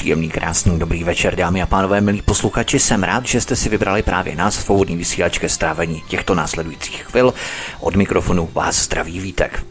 [0.00, 2.78] Příjemný, krásný, dobrý večer, dámy a pánové, milí posluchači.
[2.78, 7.34] Jsem rád, že jste si vybrali právě nás, svobodný vysílač ke strávení těchto následujících chvil.
[7.80, 9.64] Od mikrofonu vás zdraví Vítek.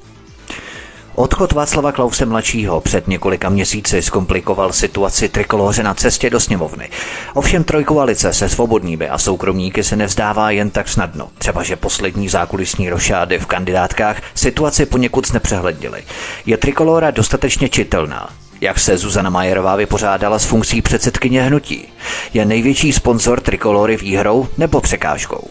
[1.16, 6.90] Odchod Václava Klause mladšího před několika měsíci zkomplikoval situaci trikoloře na cestě do sněmovny.
[7.34, 11.30] Ovšem trojkoalice se svobodnými a soukromníky se nevzdává jen tak snadno.
[11.38, 16.04] Třeba, že poslední zákulisní rošády v kandidátkách situaci poněkud znepřehlednili.
[16.46, 18.30] Je trikolora dostatečně čitelná?
[18.62, 21.88] Jak se Zuzana Majerová vypořádala s funkcí předsedkyně hnutí?
[22.34, 25.48] Je největší sponzor trikolory výhrou nebo překážkou?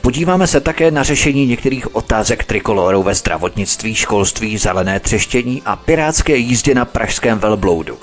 [0.00, 6.36] Podíváme se také na řešení některých otázek trikolorou ve zdravotnictví, školství, zelené třeštění a pirátské
[6.36, 7.98] jízdě na pražském velbloudu.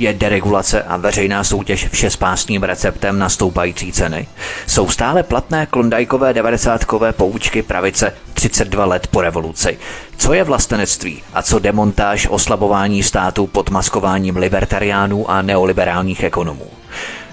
[0.00, 4.26] Je deregulace a veřejná soutěž vše spásným receptem na stoupající ceny?
[4.66, 9.78] Jsou stále platné klondajkové 90-kové poučky pravice 32 let po revoluci?
[10.16, 16.66] Co je vlastenectví a co demontáž oslabování státu pod maskováním libertariánů a neoliberálních ekonomů?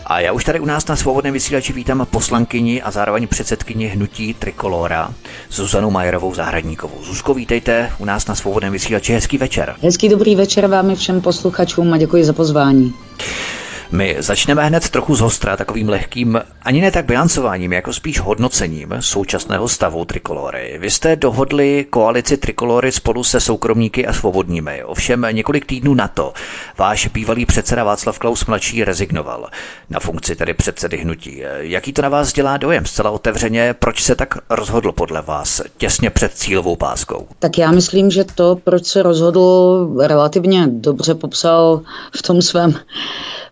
[0.09, 4.33] A já už tady u nás na svobodném vysílači vítám poslankyni a zároveň předsedkyni hnutí
[4.33, 5.13] Trikolora,
[5.51, 7.03] Zuzanu Majerovou Zahradníkovou.
[7.03, 9.13] Zuzko, vítejte u nás na svobodném vysílači.
[9.13, 9.75] Hezký večer.
[9.81, 12.93] Hezký dobrý večer vám všem posluchačům a děkuji za pozvání.
[13.91, 19.67] My začneme hned trochu zhostra takovým lehkým, ani ne tak bilancováním, jako spíš hodnocením současného
[19.67, 20.77] stavu Trikolory.
[20.79, 24.83] Vy jste dohodli koalici Trikolory spolu se soukromníky a svobodními.
[24.83, 26.33] Ovšem několik týdnů na to
[26.77, 29.49] váš bývalý předseda Václav Klaus mladší rezignoval
[29.89, 31.41] na funkci tedy předsedy hnutí.
[31.57, 33.75] Jaký to na vás dělá dojem zcela otevřeně?
[33.79, 37.27] Proč se tak rozhodl podle vás těsně před cílovou páskou?
[37.39, 41.81] Tak já myslím, že to, proč se rozhodl, relativně dobře popsal
[42.17, 42.73] v tom svém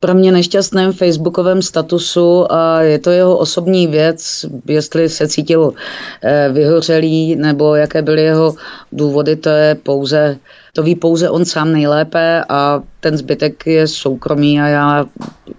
[0.06, 5.74] pro mě nešťastném facebookovém statusu a je to jeho osobní věc, jestli se cítil
[6.24, 8.56] eh, vyhořelý nebo jaké byly jeho
[8.92, 10.38] důvody, to je pouze
[10.74, 15.06] to ví pouze on sám nejlépe a ten zbytek je soukromý a já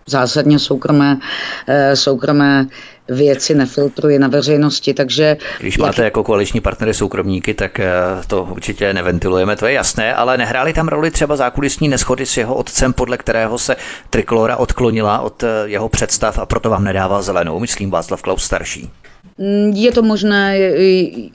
[0.06, 1.18] zásadně soukromé,
[1.66, 2.66] eh, soukromé
[3.08, 5.36] věci nefiltruji na veřejnosti, takže...
[5.60, 6.04] Když máte jak...
[6.04, 7.92] jako koaliční partnery soukromníky, tak eh,
[8.26, 12.54] to určitě neventilujeme, to je jasné, ale nehráli tam roli třeba zákulisní neschody s jeho
[12.54, 13.76] otcem, podle kterého se
[14.10, 18.90] Trikolora odklonila od eh, jeho představ a proto vám nedává zelenou, myslím Václav Klaus starší.
[19.38, 20.58] Mm, je to možné,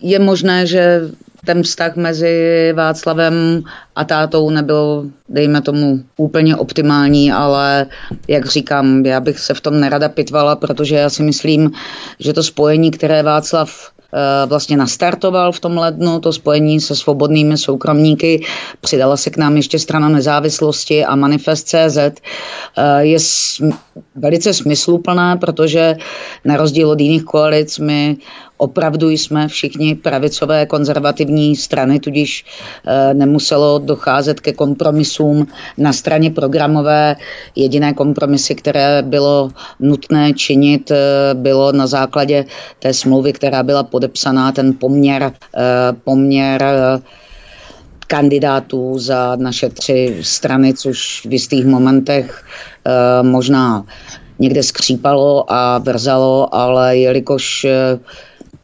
[0.01, 1.01] je možné, že
[1.45, 3.63] ten vztah mezi Václavem
[3.95, 7.85] a tátou nebyl, dejme tomu, úplně optimální, ale
[8.27, 11.71] jak říkám, já bych se v tom nerada pitvala, protože já si myslím,
[12.19, 17.57] že to spojení, které Václav Eh, vlastně nastartoval v tom lednu to spojení se svobodnými
[17.57, 18.43] soukromníky.
[18.81, 21.97] Přidala se k nám ještě strana nezávislosti a Manifest CZ.
[21.97, 23.17] Eh, je
[24.15, 25.95] velice smysluplná, protože
[26.45, 28.17] na rozdíl od jiných koalic my
[28.61, 32.45] opravdu jsme všichni pravicové konzervativní strany, tudíž
[32.85, 37.15] e, nemuselo docházet ke kompromisům na straně programové.
[37.55, 39.49] Jediné kompromisy, které bylo
[39.79, 40.95] nutné činit, e,
[41.33, 42.45] bylo na základě
[42.79, 45.31] té smlouvy, která byla podepsaná, ten poměr, e,
[46.03, 46.63] poměr
[48.07, 52.43] kandidátů za naše tři strany, což v jistých momentech
[53.21, 53.85] možná
[54.39, 57.65] někde skřípalo a vrzalo, ale jelikož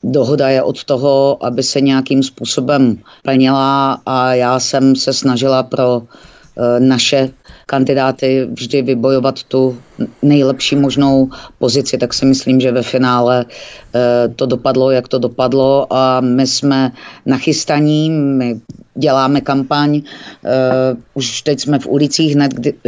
[0.04, 6.02] dohoda je od toho, aby se nějakým způsobem plnila a já jsem se snažila pro
[6.58, 7.30] eh, naše
[7.66, 9.78] kandidáty vždy vybojovat tu
[10.22, 15.94] nejlepší možnou pozici, tak si myslím, že ve finále eh, to dopadlo, jak to dopadlo
[15.94, 16.92] a my jsme
[17.26, 18.60] nachystaní, my
[18.98, 22.80] děláme kampaň, uh, už teď jsme v ulicích hned, kdy, uh,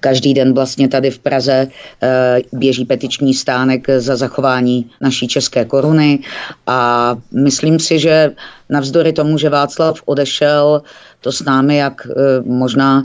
[0.00, 6.18] každý den vlastně tady v Praze uh, běží petiční stánek za zachování naší české koruny
[6.66, 8.32] a myslím si, že
[8.70, 10.82] navzdory tomu, že Václav odešel,
[11.20, 12.06] to s námi, jak
[12.44, 13.04] možná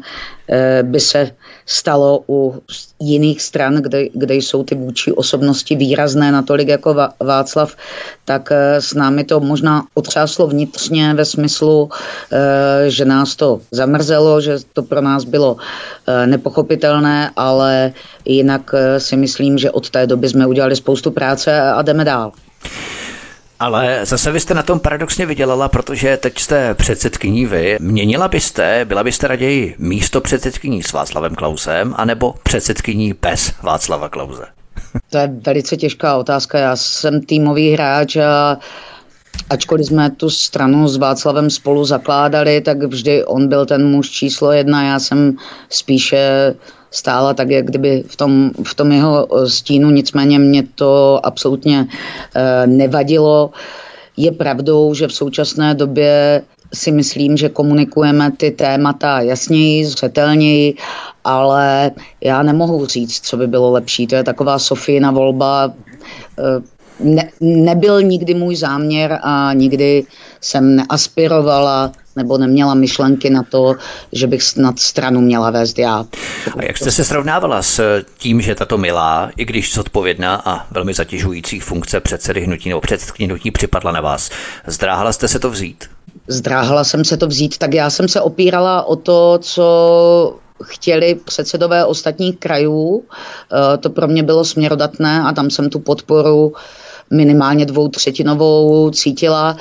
[0.83, 1.31] by se
[1.65, 2.61] stalo u
[2.99, 7.75] jiných stran, kde, kde jsou ty vůči osobnosti výrazné natolik jako Václav,
[8.25, 11.89] tak eh, s námi to možná otřáslo vnitřně ve smyslu,
[12.31, 15.57] eh, že nás to zamrzelo, že to pro nás bylo
[16.07, 17.93] eh, nepochopitelné, ale
[18.25, 22.31] jinak si myslím, že od té doby jsme udělali spoustu práce a jdeme dál.
[23.59, 27.77] Ale zase vy jste na tom paradoxně vydělala, protože teď jste předsedkyní vy.
[27.79, 34.45] Měnila byste, byla byste raději místo předsedkyní s Václavem Klausem, anebo předsedkyní bez Václava Klauze?
[35.09, 36.59] To je velice těžká otázka.
[36.59, 38.57] Já jsem týmový hráč a
[39.49, 44.51] ačkoliv jsme tu stranu s Václavem spolu zakládali, tak vždy on byl ten muž číslo
[44.51, 45.37] jedna, já jsem
[45.69, 46.55] spíše
[46.93, 51.87] stála tak, jak kdyby v tom, v tom jeho stínu, nicméně mě to absolutně
[52.35, 53.51] eh, nevadilo.
[54.17, 56.41] Je pravdou, že v současné době
[56.73, 60.73] si myslím, že komunikujeme ty témata jasněji, zřetelněji,
[61.23, 61.91] ale
[62.21, 64.07] já nemohu říct, co by bylo lepší.
[64.07, 65.73] To je taková Sofína volba.
[66.39, 66.61] Eh,
[66.99, 70.03] ne, nebyl nikdy můj záměr a nikdy
[70.41, 73.75] jsem neaspirovala nebo neměla myšlenky na to,
[74.11, 76.05] že bych snad stranu měla vést já.
[76.57, 80.93] A jak jste se srovnávala s tím, že tato milá, i když zodpovědná a velmi
[80.93, 84.29] zatěžující funkce předsedy hnutí nebo předsedkyně hnutí připadla na vás?
[84.67, 85.85] Zdráhala jste se to vzít?
[86.27, 91.85] Zdráhala jsem se to vzít, tak já jsem se opírala o to, co chtěli předsedové
[91.85, 93.03] ostatních krajů.
[93.03, 96.53] Eh, to pro mě bylo směrodatné a tam jsem tu podporu
[97.11, 99.57] minimálně dvou třetinovou cítila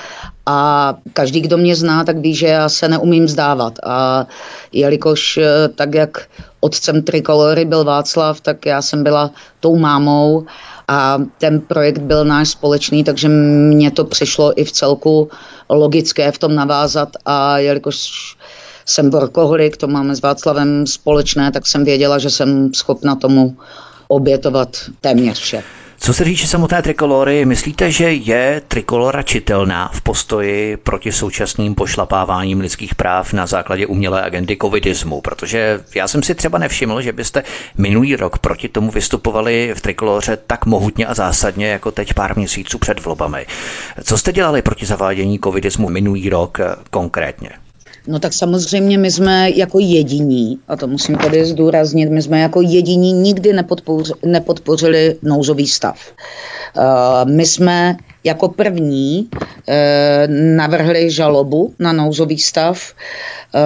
[0.47, 3.79] a každý, kdo mě zná, tak ví, že já se neumím zdávat.
[3.83, 4.27] A
[4.73, 6.29] jelikož eh, tak, jak
[6.61, 9.31] otcem trikolory byl Václav, tak já jsem byla
[9.61, 10.47] tou mámou
[10.89, 15.29] a ten projekt byl náš společný, takže mně to přišlo i v celku
[15.69, 18.11] logické v tom navázat a jelikož
[18.87, 23.57] jsem workoholik, to máme s Václavem společné, tak jsem věděla, že jsem schopna tomu
[24.09, 25.63] obětovat téměř vše.
[26.05, 32.61] Co se říče samotné trikolory, myslíte, že je trikolora čitelná v postoji proti současným pošlapáváním
[32.61, 35.21] lidských práv na základě umělé agendy covidismu?
[35.21, 37.43] Protože já jsem si třeba nevšiml, že byste
[37.79, 42.79] minulý rok proti tomu vystupovali v trikoloře tak mohutně a zásadně, jako teď pár měsíců
[42.79, 43.47] před volbami.
[44.05, 46.61] Co jste dělali proti zavádění covidismu minulý rok
[46.91, 47.51] konkrétně?
[48.07, 52.61] No tak samozřejmě my jsme jako jediní, a to musím tady zdůraznit, my jsme jako
[52.61, 53.53] jediní nikdy
[54.25, 56.13] nepodpořili, nouzový stav.
[56.77, 59.29] Uh, my jsme jako první
[59.69, 62.93] eh, navrhli žalobu na nouzový stav,
[63.55, 63.61] eh,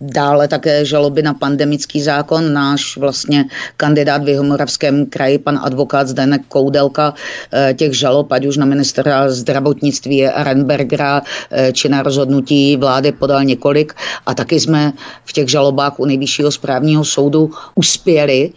[0.00, 2.52] dále také žaloby na pandemický zákon.
[2.52, 3.44] Náš vlastně
[3.76, 7.14] kandidát v Jihomoravském kraji, pan advokát Zdenek Koudelka,
[7.52, 13.44] eh, těch žalob, ať už na ministra zdravotnictví Renbergera, eh, či na rozhodnutí vlády podal
[13.44, 13.94] několik
[14.26, 14.92] a taky jsme
[15.24, 18.52] v těch žalobách u nejvyššího správního soudu uspěli,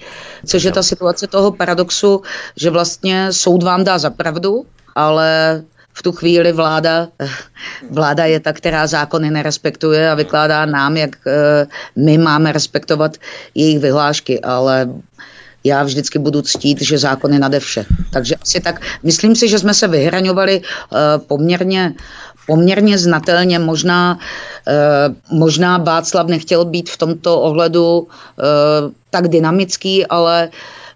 [0.46, 2.22] což je ta situace toho paradoxu,
[2.56, 4.66] že vlastně soud vám dá za pravdu,
[4.98, 5.62] ale
[5.94, 7.08] v tu chvíli vláda,
[7.90, 13.18] vláda je ta, která zákony nerespektuje a vykládá nám, jak eh, my máme respektovat
[13.56, 14.90] jejich vyhlášky, ale
[15.64, 17.86] já vždycky budu ctít, že zákony nade vše.
[18.14, 20.98] Takže asi tak, myslím si, že jsme se vyhraňovali uh,
[21.28, 21.94] poměrně,
[22.48, 23.60] poměrně znatelně.
[23.60, 24.20] Možná,
[25.32, 28.08] možná Václav nechtěl být v tomto ohledu
[29.10, 30.87] tak dynamický, ale Eh,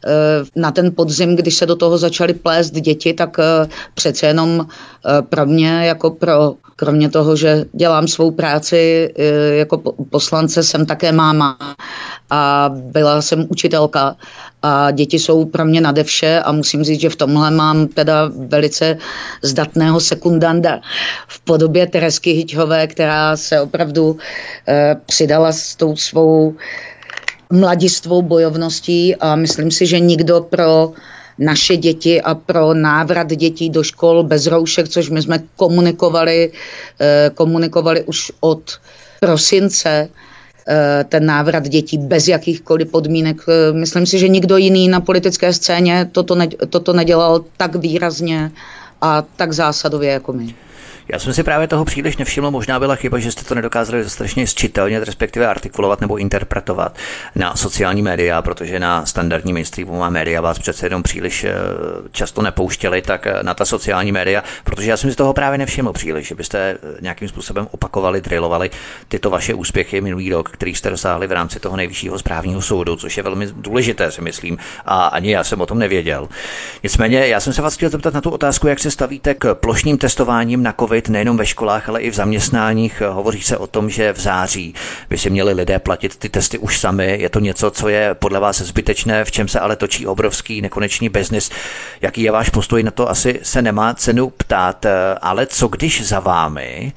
[0.56, 5.21] na ten podzim, když se do toho začaly plést děti, tak eh, přece jenom eh,
[5.21, 9.13] pro mě, jako pro, kromě toho, že dělám svou práci
[9.51, 9.77] jako
[10.09, 11.57] poslance, jsem také máma
[12.30, 14.15] a byla jsem učitelka.
[14.62, 18.31] A děti jsou pro mě nade vše a musím říct, že v tomhle mám teda
[18.36, 18.97] velice
[19.42, 20.81] zdatného sekundanda.
[21.27, 24.18] V podobě Teresky Hyťhové, která se opravdu
[24.68, 26.56] eh, přidala s tou svou
[27.51, 30.94] mladistvou bojovností a myslím si, že nikdo pro
[31.38, 36.51] naše děti a pro návrat dětí do škol bez roušek, což my jsme komunikovali,
[37.01, 38.80] eh, komunikovali už od
[39.19, 40.09] prosince,
[40.68, 43.42] eh, ten návrat dětí bez jakýchkoliv podmínek.
[43.47, 48.52] Eh, myslím si, že nikdo jiný na politické scéně toto, ne, toto nedělal tak výrazně
[49.02, 50.56] a tak zásadově jako my.
[51.11, 54.47] Já jsem si právě toho příliš nevšiml, možná byla chyba, že jste to nedokázali dostatečně
[54.47, 56.95] zčitelně, respektive artikulovat nebo interpretovat
[57.35, 61.53] na sociální média, protože na standardní mainstreamová média vás přece jenom příliš eh,
[62.11, 65.94] často nepouštěli, tak eh, na ta sociální média, protože já jsem si toho právě nevšiml
[65.94, 68.69] příliš, že byste eh, nějakým způsobem opakovali, drillovali
[69.07, 73.18] tyto vaše úspěchy minulý rok, který jste dosáhli v rámci toho nejvyššího správního soudu, což
[73.18, 76.30] je velmi důležité, si myslím, a ani já jsem o tom nevěděl.
[76.83, 79.97] Nicméně, já jsem se vás chtěl zeptat na tu otázku, jak se stavíte k plošným
[79.97, 83.02] testováním na COVID nejenom ve školách, ale i v zaměstnáních.
[83.10, 84.74] Hovoří se o tom, že v září
[85.10, 87.18] by si měli lidé platit ty testy už sami.
[87.22, 91.10] Je to něco, co je podle vás zbytečné, v čem se ale točí obrovský nekonečný
[91.10, 91.50] biznis.
[92.02, 93.10] Jaký je váš postoj na to?
[93.10, 94.86] Asi se nemá cenu ptát,
[95.22, 96.94] ale co když za vámi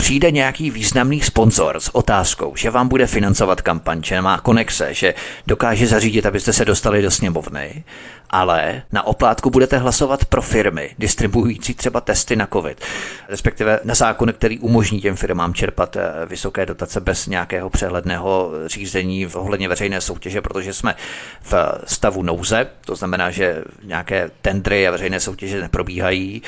[0.00, 5.14] přijde nějaký významný sponzor s otázkou, že vám bude financovat kampaň, že má konexe, že
[5.46, 7.84] dokáže zařídit, abyste se dostali do sněmovny,
[8.30, 12.84] ale na oplátku budete hlasovat pro firmy distribuující třeba testy na COVID,
[13.28, 19.26] respektive na zákon, který umožní těm firmám čerpat eh, vysoké dotace bez nějakého přehledného řízení
[19.26, 20.94] v ohledně veřejné soutěže, protože jsme
[21.42, 21.54] v
[21.84, 26.42] stavu nouze, to znamená, že nějaké tendry a veřejné soutěže neprobíhají.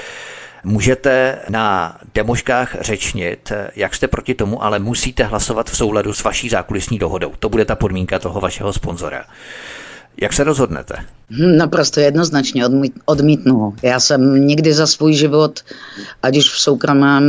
[0.64, 6.48] Můžete na demoškách řečnit, jak jste proti tomu, ale musíte hlasovat v souladu s vaší
[6.48, 7.32] zákulisní dohodou.
[7.38, 9.24] To bude ta podmínka toho vašeho sponzora.
[10.20, 10.94] Jak se rozhodnete?
[11.30, 12.64] Hm, naprosto jednoznačně
[13.04, 13.74] odmítnu.
[13.82, 15.60] Já jsem nikdy za svůj život,
[16.22, 17.24] ať už v soukromém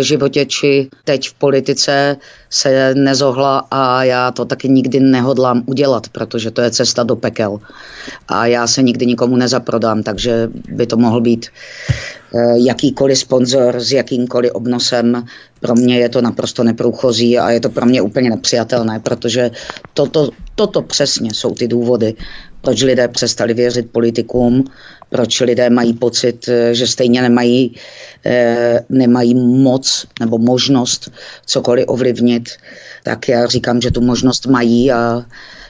[0.00, 2.16] životě či teď v politice
[2.50, 7.58] se nezohla a já to taky nikdy nehodlám udělat, protože to je cesta do pekel.
[8.28, 11.46] A já se nikdy nikomu nezaprodám, takže by to mohl být
[12.34, 15.24] eh, jakýkoliv sponzor s jakýmkoliv obnosem.
[15.60, 19.50] Pro mě je to naprosto neprůchozí a je to pro mě úplně nepřijatelné, protože
[19.94, 22.14] toto, toto přesně jsou ty důvody,
[22.64, 24.64] proč lidé přestali věřit politikům,
[25.10, 27.76] proč lidé mají pocit, eh, že stejně nemají,
[28.24, 31.10] eh, nemají moc nebo možnost
[31.46, 32.48] cokoliv ovlivnit,
[33.04, 35.22] tak já říkám, že tu možnost mají a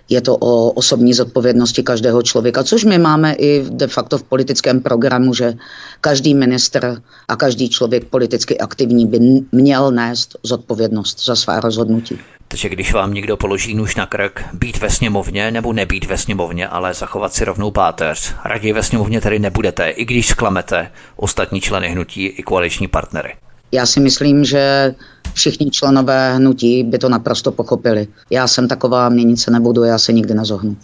[0.09, 4.81] je to o osobní zodpovědnosti každého člověka, což my máme i de facto v politickém
[4.81, 5.55] programu, že
[6.01, 9.19] každý minister a každý člověk politicky aktivní by
[9.53, 12.19] měl nést zodpovědnost za svá rozhodnutí.
[12.55, 16.69] Takže když vám někdo položí nůž na krk, být ve sněmovně nebo nebýt ve sněmovně,
[16.69, 21.89] ale zachovat si rovnou páteř, raději ve sněmovně tedy nebudete, i když sklamete ostatní členy
[21.89, 23.35] hnutí i koaliční partnery.
[23.73, 24.95] Já si myslím, že
[25.33, 28.07] všichni členové hnutí by to naprosto pochopili.
[28.31, 30.77] Já jsem taková, měnit se nebudu, já se nikdy nezohnu.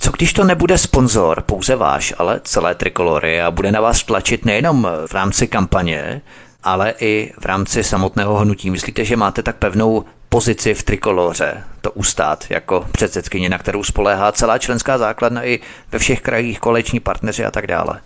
[0.00, 4.44] Co když to nebude sponzor, pouze váš, ale celé trikolory a bude na vás tlačit
[4.44, 6.22] nejenom v rámci kampaně,
[6.64, 8.70] ale i v rámci samotného hnutí.
[8.70, 10.04] Myslíte, že máte tak pevnou
[10.36, 15.60] pozici v trikoloře to ustát jako předsedkyně, na kterou spoléhá celá členská základna i
[15.92, 18.00] ve všech krajích, koleční partneři a tak dále?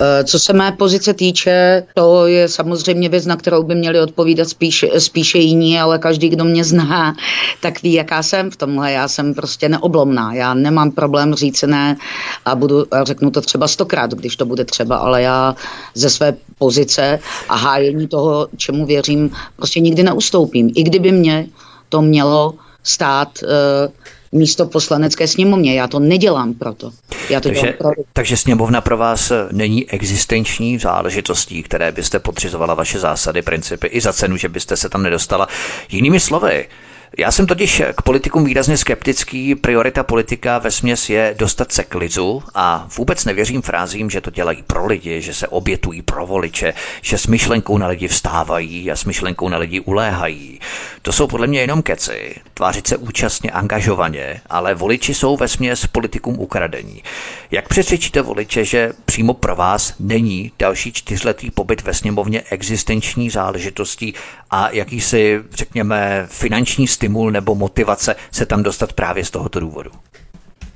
[0.00, 4.48] Eh, co se mé pozice týče, to je samozřejmě věc, na kterou by měli odpovídat
[4.48, 7.16] spíš, spíše jiní, ale každý, kdo mě zná,
[7.60, 8.92] tak ví, jaká jsem v tomhle.
[8.92, 10.34] Já jsem prostě neoblomná.
[10.34, 11.96] Já nemám problém říct ne
[12.44, 15.54] a budu, a řeknu to třeba stokrát, když to bude třeba, ale já
[15.94, 20.70] ze své pozice a hájení toho, čemu věřím, prostě nikdy neustoupím.
[20.74, 21.46] I kdyby mě
[21.94, 25.74] to mělo stát uh, místo poslanecké sněmovně.
[25.74, 26.90] Já to nedělám proto.
[27.30, 27.90] Já to takže, pro...
[28.12, 34.12] takže sněmovna pro vás není existenční záležitostí, které byste podřizovala vaše zásady, principy i za
[34.12, 35.48] cenu, že byste se tam nedostala.
[35.88, 36.68] Jinými slovy,
[37.18, 39.54] já jsem totiž k politikům výrazně skeptický.
[39.54, 44.30] Priorita politika ve směs je dostat se k lidu a vůbec nevěřím frázím, že to
[44.30, 48.96] dělají pro lidi, že se obětují pro voliče, že s myšlenkou na lidi vstávají a
[48.96, 50.60] s myšlenkou na lidi uléhají.
[51.02, 52.34] To jsou podle mě jenom keci.
[52.54, 57.02] Tvářit se účastně, angažovaně, ale voliči jsou ve směs politikům ukradení.
[57.50, 64.14] Jak přesvědčíte voliče, že přímo pro vás není další čtyřletý pobyt ve sněmovně existenční záležitostí
[64.50, 69.90] a jakýsi, řekněme, finanční stimul nebo motivace se tam dostat právě z tohoto důvodu?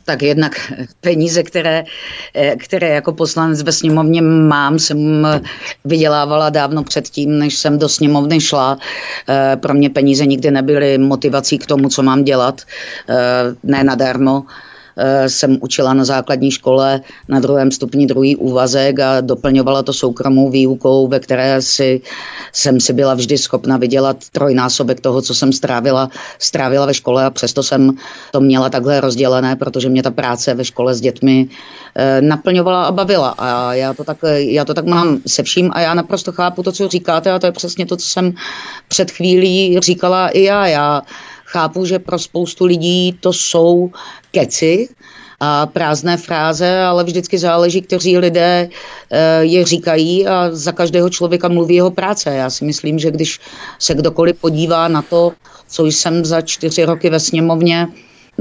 [0.05, 1.85] tak jednak peníze, které,
[2.59, 5.27] které jako poslanec ve sněmovně mám, jsem
[5.85, 8.79] vydělávala dávno předtím, než jsem do sněmovny šla.
[9.61, 12.63] Pro mě peníze nikdy nebyly motivací k tomu, co mám dělat,
[13.63, 14.45] ne nadarmo.
[15.01, 20.51] Eh, jsem učila na základní škole na druhém stupni druhý úvazek a doplňovala to soukromou
[20.51, 22.01] výukou, ve které si,
[22.53, 27.31] jsem si byla vždy schopna vydělat trojnásobek toho, co jsem strávila, strávila ve škole a
[27.31, 27.91] přesto jsem
[28.33, 31.49] to měla takhle rozdělené, protože mě ta práce ve škole s dětmi
[31.95, 33.35] eh, naplňovala a bavila.
[33.39, 36.73] A já to, tak, já to tak mám se vším a já naprosto chápu to,
[36.73, 38.33] co říkáte a to je přesně to, co jsem
[38.89, 40.67] před chvílí říkala i já.
[40.67, 41.03] Já
[41.49, 43.91] Chápu, že pro spoustu lidí to jsou
[44.31, 44.89] keci,
[45.41, 48.69] a prázdné fráze, ale vždycky záleží, kteří lidé
[49.11, 52.31] eh, je říkají a za každého člověka mluví jeho práce.
[52.35, 53.41] Já si myslím, že když
[53.79, 55.33] se kdokoliv podívá na to,
[55.69, 57.89] co jsem za čtyři roky ve sněmovně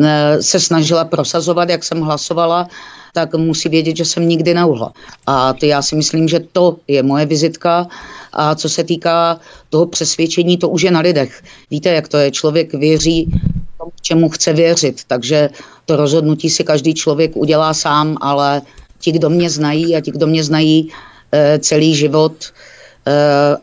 [0.03, 2.67] eh, se snažila prosazovat, jak jsem hlasovala,
[3.13, 4.93] tak musí vědět, že jsem nikdy neuhla.
[5.27, 7.87] A to já si myslím, že to je moje vizitka.
[8.33, 11.43] A co se týká toho přesvědčení, to už je na lidech.
[11.71, 13.31] Víte, jak to je, člověk věří
[13.77, 15.49] tomu, čemu chce věřit, takže
[15.85, 18.61] to rozhodnutí si každý člověk udělá sám, ale
[18.99, 20.91] ti, kdo mě znají a ti, kdo mě znají
[21.31, 22.33] e, celý život,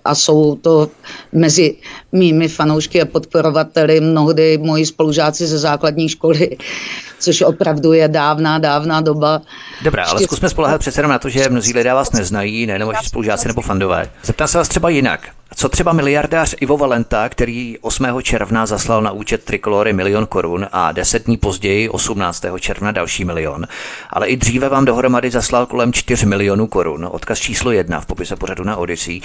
[0.04, 0.88] a jsou to
[1.32, 1.76] mezi
[2.12, 6.56] mými fanoušky a podporovateli mnohdy moji spolužáci ze základní školy,
[7.18, 9.42] což opravdu je dávná, dávná doba.
[9.82, 13.08] Dobrá, ale zkusme spolehat přece jenom na to, že mnozí lidé vás neznají, nejenom vaši
[13.08, 14.10] spolužáci nebo fandové.
[14.24, 15.28] Zeptám se vás třeba jinak.
[15.56, 18.06] Co třeba miliardář Ivo Valenta, který 8.
[18.23, 22.44] června zaslal na účet Trikolory milion korun a 10 dní později 18.
[22.61, 23.66] června další milion,
[24.11, 28.37] ale i dříve vám dohromady zaslal kolem 4 milionů korun, odkaz číslo 1 v popise
[28.37, 29.20] pořadu na Odyssey.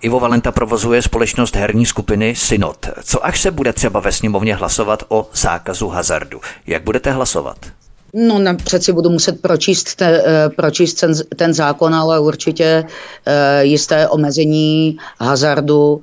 [0.00, 2.88] Ivo Valenta provozuje společnost herní skupiny Synod.
[3.02, 6.40] Co až se bude třeba ve sněmovně hlasovat o zákazu hazardu?
[6.66, 7.73] Jak budete hlasovat?
[8.14, 13.32] No, ne, přeci budu muset pročíst, te, eh, pročíst ten, ten zákon, ale určitě uh,
[13.60, 16.02] jisté omezení hazardu, uh,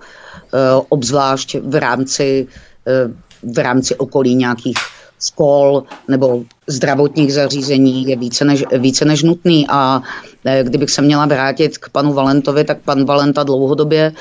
[0.89, 2.47] obzvlášť v rámci,
[3.43, 4.77] v rámci okolí nějakých
[5.21, 10.01] škol nebo zdravotních zařízení je více než, více než nutný a
[10.63, 14.13] kdybych se měla vrátit k panu Valentovi, tak pan Valenta dlouhodobě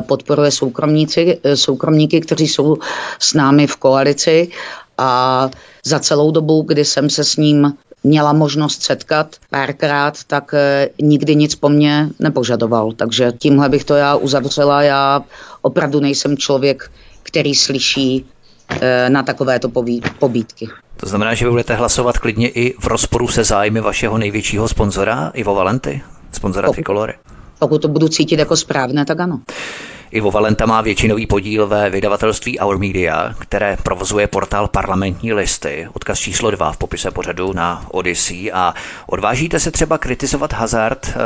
[0.00, 2.76] podporuje soukromníci, soukromníky, kteří jsou
[3.18, 4.48] s námi v koalici
[4.98, 5.50] a
[5.86, 7.72] za celou dobu, kdy jsem se s ním
[8.04, 12.92] měla možnost setkat párkrát, tak eh, nikdy nic po mně nepožadoval.
[12.92, 14.82] Takže tímhle bych to já uzavřela.
[14.82, 15.24] Já
[15.62, 16.90] opravdu nejsem člověk,
[17.22, 18.39] který slyší eh,
[19.08, 19.68] na takovéto
[20.18, 20.68] pobídky.
[20.96, 25.30] To znamená, že vy budete hlasovat klidně i v rozporu se zájmy vašeho největšího sponzora,
[25.34, 27.14] Ivo Valenty, sponzora pokud, Tricolory?
[27.58, 29.40] Pokud to budu cítit jako správné, tak ano.
[30.12, 36.18] Ivo Valenta má většinový podíl ve vydavatelství Our Media, které provozuje portál Parlamentní listy, odkaz
[36.18, 38.74] číslo 2 v popise pořadu na Odyssey a
[39.06, 41.16] odvážíte se třeba kritizovat hazard eh,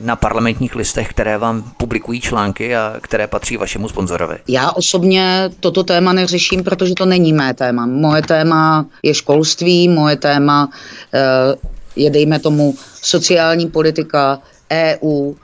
[0.00, 4.36] na parlamentních listech, které vám publikují články a které patří vašemu sponzorovi?
[4.48, 7.86] Já osobně toto téma neřeším, protože to není mé téma.
[7.86, 10.68] Moje téma je školství, moje téma
[11.14, 11.20] eh,
[11.96, 14.38] je, dejme tomu, sociální politika,
[14.72, 15.34] EU,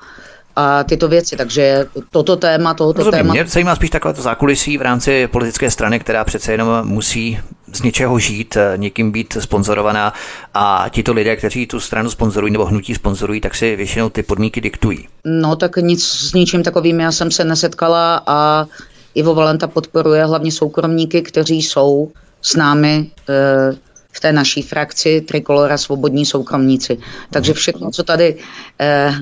[0.61, 1.37] a tyto věci.
[1.37, 3.19] Takže toto téma, tohoto Rozumím.
[3.19, 3.33] téma...
[3.33, 7.38] Mě zajímá spíš takové to zákulisí v rámci politické strany, která přece jenom musí
[7.73, 10.12] z něčeho žít, eh, někým být sponzorovaná
[10.55, 14.61] a tito lidé, kteří tu stranu sponzorují nebo hnutí sponzorují, tak si většinou ty podmínky
[14.61, 15.09] diktují.
[15.25, 18.67] No tak nic s ničím takovým já jsem se nesetkala a
[19.14, 22.11] Ivo Valenta podporuje hlavně soukromníky, kteří jsou
[22.43, 23.76] s námi e,
[24.12, 26.99] v té naší frakci Trikolora Svobodní soukromníci.
[27.31, 28.37] Takže všechno, co tady
[28.81, 29.14] eh,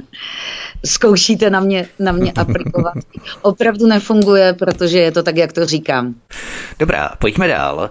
[0.84, 2.94] zkoušíte na mě, na mě aplikovat,
[3.42, 6.14] opravdu nefunguje, protože je to tak, jak to říkám.
[6.78, 7.90] Dobrá, pojďme dál.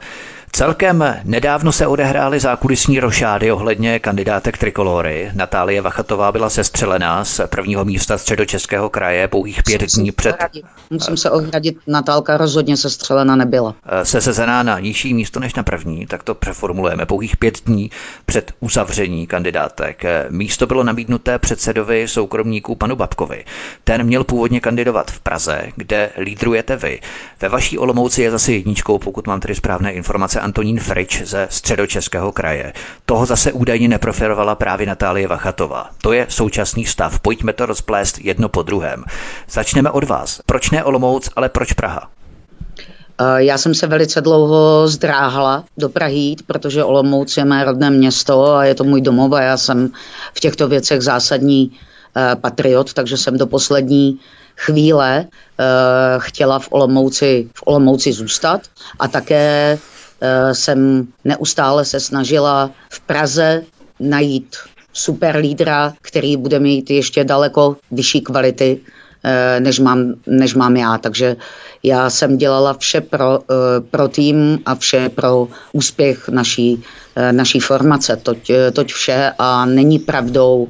[0.51, 5.31] Celkem nedávno se odehrály zákulisní rošády ohledně kandidátek Trikolory.
[5.33, 10.35] Natálie Vachatová byla sestřelená z prvního místa středočeského kraje pouhých pět Musím dní před...
[10.35, 10.65] Ohradit.
[10.89, 13.75] Musím se ohradit, Natálka rozhodně sestřelená nebyla.
[14.03, 17.05] Se sezená na nižší místo než na první, tak to přeformulujeme.
[17.05, 17.91] Pouhých pět dní
[18.25, 20.03] před uzavření kandidátek.
[20.29, 23.45] Místo bylo nabídnuté předsedovi soukromníků panu Babkovi.
[23.83, 26.99] Ten měl původně kandidovat v Praze, kde lídrujete vy.
[27.41, 32.31] Ve vaší Olomouci je zase jedničkou, pokud mám tedy správné informace, Antonín Frič ze středočeského
[32.31, 32.73] kraje.
[33.05, 35.89] Toho zase údajně neproferovala právě Natálie Vachatová.
[36.01, 37.19] To je současný stav.
[37.19, 39.03] Pojďme to rozplést jedno po druhém.
[39.49, 40.41] Začneme od vás.
[40.45, 42.09] Proč ne Olomouc, ale proč Praha?
[43.37, 48.53] Já jsem se velice dlouho zdráhala do Prahy jít, protože Olomouc je mé rodné město
[48.53, 49.89] a je to můj domov a já jsem
[50.33, 51.71] v těchto věcech zásadní
[52.17, 54.19] eh, patriot, takže jsem do poslední
[54.57, 58.61] chvíle uh, chtěla v Olomouci, v Olomouci zůstat
[58.99, 59.77] a také
[60.51, 63.63] jsem neustále se snažila v Praze
[63.99, 64.55] najít
[64.93, 70.97] super lídra, který bude mít ještě daleko vyšší kvality, uh, než mám, než mám já.
[70.97, 71.35] Takže
[71.83, 73.39] já jsem dělala vše pro,
[73.91, 76.83] pro tým a vše pro úspěch naší,
[77.31, 78.15] naší formace.
[78.15, 80.67] Toť, toť vše a není pravdou,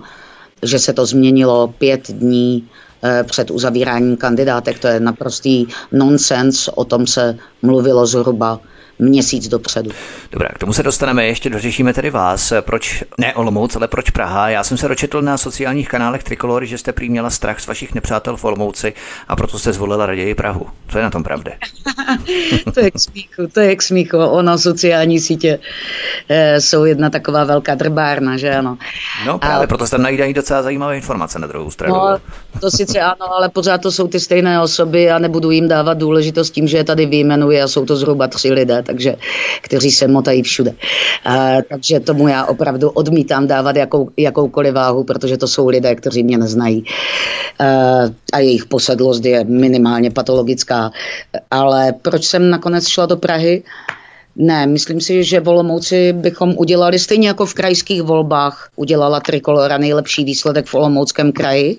[0.63, 2.67] že se to změnilo pět dní
[3.03, 4.79] Eh, před uzavíráním kandidátek.
[4.79, 8.59] To je naprostý nonsens, o tom se mluvilo zhruba
[8.99, 9.91] měsíc dopředu.
[10.31, 12.53] Dobrá, k tomu se dostaneme, ještě dořešíme tedy vás.
[12.61, 14.49] Proč ne Olomouc, ale proč Praha?
[14.49, 17.95] Já jsem se dočetl na sociálních kanálech Trikolory, že jste prý měla strach z vašich
[17.95, 18.93] nepřátel v Olomouci
[19.27, 20.67] a proto jste zvolila raději Prahu.
[20.87, 21.51] Co je na tom pravdy?
[22.73, 24.17] to je k smíchu, to je k smíchu.
[24.17, 25.59] Ono, sociální sítě
[26.29, 28.77] e, jsou jedna taková velká drbárna, že ano.
[29.25, 29.67] No právě, a...
[29.67, 31.95] proto tam najít docela zajímavé informace na druhou stranu.
[31.95, 32.17] No,
[32.61, 36.51] to sice ano, ale pořád to jsou ty stejné osoby a nebudu jim dávat důležitost
[36.51, 39.15] tím, že je tady vyjmenuje a jsou to zhruba tři lidé takže,
[39.61, 40.73] kteří se motají všude.
[41.25, 46.23] A, takže tomu já opravdu odmítám dávat jakou, jakoukoliv váhu, protože to jsou lidé, kteří
[46.23, 46.83] mě neznají.
[47.59, 47.65] A,
[48.33, 50.91] a jejich posedlost je minimálně patologická.
[51.51, 53.63] Ale proč jsem nakonec šla do Prahy?
[54.37, 59.77] Ne, myslím si, že v Olomouci bychom udělali stejně jako v krajských volbách udělala Trikolora
[59.77, 61.77] nejlepší výsledek v Olomouckém kraji.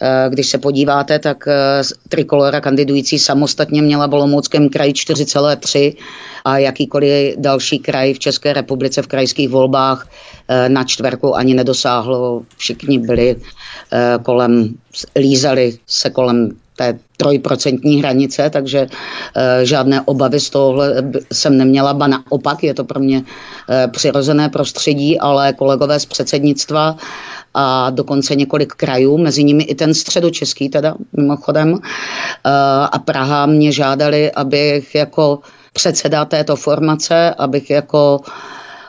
[0.00, 5.96] Eh, když se podíváte, tak eh, Trikolora kandidující samostatně měla v Olomouckém kraji 4,3
[6.44, 10.08] a jakýkoliv další kraj v České republice v krajských volbách
[10.48, 12.42] eh, na čtverku ani nedosáhlo.
[12.56, 13.36] Všichni byli
[14.22, 14.74] kolem,
[15.16, 18.86] lízali se kolem té trojprocentní hranice, takže
[19.36, 23.22] e, žádné obavy z tohohle jsem neměla, ba naopak je to pro mě
[23.70, 26.96] e, přirozené prostředí, ale kolegové z předsednictva
[27.54, 31.78] a dokonce několik krajů, mezi nimi i ten středočeský teda mimochodem e,
[32.92, 35.38] a Praha mě žádali, abych jako
[35.72, 38.20] předseda této formace, abych jako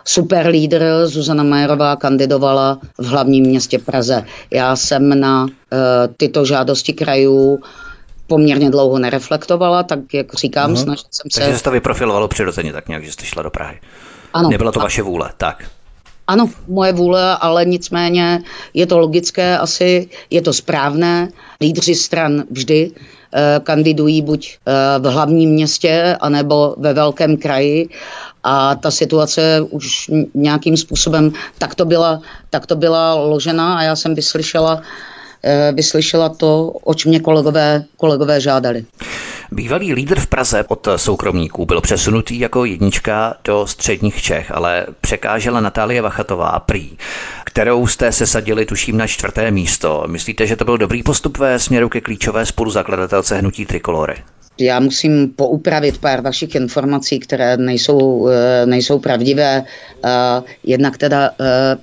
[0.08, 4.26] super lídr Zuzana Majerová kandidovala v hlavním městě Praze.
[4.52, 5.50] Já jsem na uh,
[6.18, 7.60] tyto žádosti krajů
[8.28, 10.84] poměrně dlouho nereflektovala, tak jak říkám, uh-huh.
[10.84, 11.40] snažil jsem se...
[11.40, 13.80] Takže se to vyprofilovalo přirozeně tak nějak, že jste šla do Prahy.
[14.34, 14.50] Ano.
[14.50, 14.84] Nebyla to a...
[14.84, 15.64] vaše vůle, tak.
[16.28, 18.44] Ano, moje vůle, ale nicméně
[18.74, 21.30] je to logické, asi je to správné.
[21.62, 27.90] Lídři stran vždy eh, kandidují buď eh, v hlavním městě, anebo ve velkém kraji
[28.50, 33.96] a ta situace už nějakým způsobem tak to byla, tak to byla ložena a já
[33.96, 34.82] jsem vyslyšela,
[35.44, 38.86] eh, vyslyšela to, oč mě kolegové, kolegové žádali.
[39.52, 45.62] Bývalý lídr v Praze od soukromníků byl přesunutý jako jednička do středních Čech, ale překážela
[45.62, 46.98] Natálie Vachatová prý,
[47.46, 50.04] kterou jste se sadili tuším na čtvrté místo.
[50.08, 54.16] Myslíte, že to byl dobrý postup ve směru ke klíčové spoluzakladatelce hnutí Trikolory?
[54.60, 59.64] Já musím poupravit pár vašich informací, které nejsou, eh, nejsou pravdivé.
[60.06, 60.10] Eh,
[60.64, 61.78] jednak teda eh,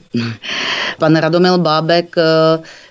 [0.98, 2.16] pan Radomil Bábek,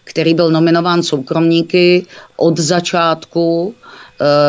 [0.03, 2.05] který byl nominován soukromníky
[2.37, 3.73] od začátku,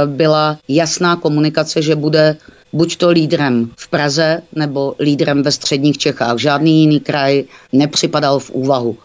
[0.06, 2.36] byla jasná komunikace, že bude
[2.72, 6.38] buď to lídrem v Praze nebo lídrem ve středních Čechách.
[6.38, 8.96] Žádný jiný kraj nepřipadal v úvahu.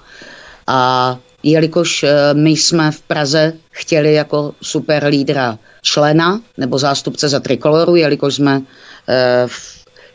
[0.67, 7.95] A jelikož my jsme v Praze chtěli jako super lídra člena nebo zástupce za trikoloru,
[7.95, 8.61] jelikož jsme,
[9.09, 9.47] eh,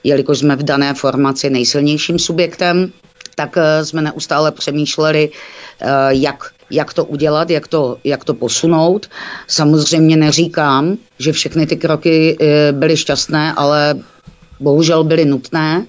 [0.04, 2.92] jelikož jsme v dané formaci nejsilnějším subjektem,
[3.34, 5.30] tak eh, jsme neustále přemýšleli,
[6.08, 9.06] jak, jak to udělat, jak to, jak to posunout.
[9.46, 12.38] Samozřejmě neříkám, že všechny ty kroky
[12.72, 13.94] byly šťastné, ale
[14.60, 15.86] bohužel byly nutné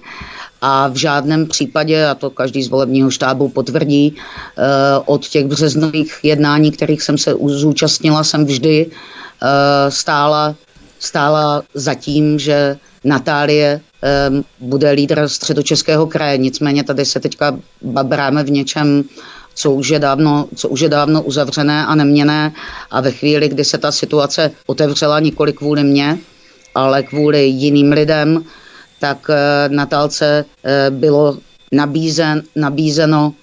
[0.60, 4.62] a v žádném případě, a to každý z volebního štábu potvrdí, eh,
[5.04, 10.54] od těch březnových jednání, kterých jsem se zúčastnila, jsem vždy eh, stála,
[10.98, 16.38] stála za tím, že Natálie eh, bude lídr středočeského kraje.
[16.38, 19.04] Nicméně tady se teďka babráme v něčem,
[19.54, 22.52] co už, je dávno, co už je dávno uzavřené a neměné
[22.90, 26.18] a ve chvíli, kdy se ta situace otevřela nikoli kvůli mně,
[26.74, 28.44] ale kvůli jiným lidem,
[28.98, 31.38] tak eh, Natálce eh, bylo
[31.72, 33.34] nabízen, nabízeno,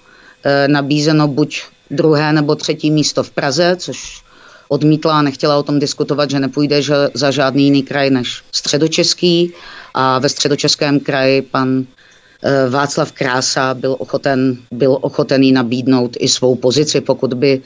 [0.44, 4.22] eh, nabízeno buď druhé nebo třetí místo v Praze, což
[4.68, 9.52] odmítla a nechtěla o tom diskutovat, že nepůjde že za žádný jiný kraj než středočeský.
[9.94, 11.84] A ve středočeském kraji pan
[12.70, 17.62] Václav Krása byl ochoten, byl ochoten jí nabídnout i svou pozici, pokud by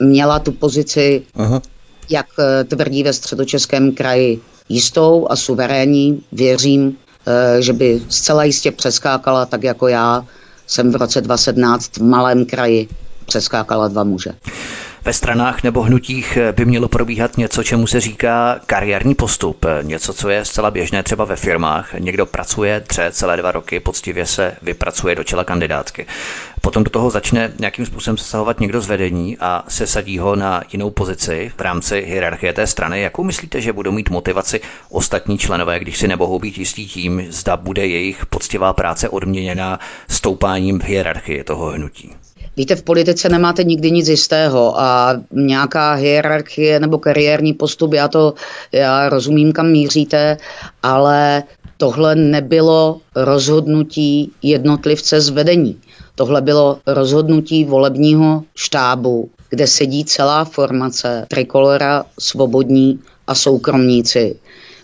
[0.00, 1.62] měla tu pozici, Aha.
[2.10, 2.26] jak
[2.68, 6.22] tvrdí ve středočeském kraji, jistou a suverénní.
[6.32, 10.24] Věřím, eh, že by zcela jistě přeskákala tak jako já
[10.66, 12.88] jsem v roce 2017 v malém kraji
[13.26, 14.30] přeskákala dva muže.
[15.04, 19.66] Ve stranách nebo hnutích by mělo probíhat něco, čemu se říká kariérní postup.
[19.82, 21.94] Něco, co je zcela běžné třeba ve firmách.
[21.98, 26.06] Někdo pracuje tře celé dva roky, poctivě se vypracuje do čela kandidátky.
[26.60, 30.62] Potom do toho začne nějakým způsobem zasahovat někdo z vedení a se sadí ho na
[30.72, 33.00] jinou pozici v rámci hierarchie té strany.
[33.00, 34.60] Jakou myslíte, že budou mít motivaci
[34.90, 40.78] ostatní členové, když si nemohou být jistí tím, zda bude jejich poctivá práce odměněna stoupáním
[40.78, 42.12] v hierarchii toho hnutí?
[42.56, 48.34] Víte, v politice nemáte nikdy nic jistého a nějaká hierarchie nebo kariérní postup, já to
[48.72, 50.36] já rozumím, kam míříte,
[50.82, 51.42] ale
[51.76, 55.80] tohle nebylo rozhodnutí jednotlivce z vedení.
[56.14, 64.36] Tohle bylo rozhodnutí volebního štábu, kde sedí celá formace Trikolora, Svobodní a soukromníci.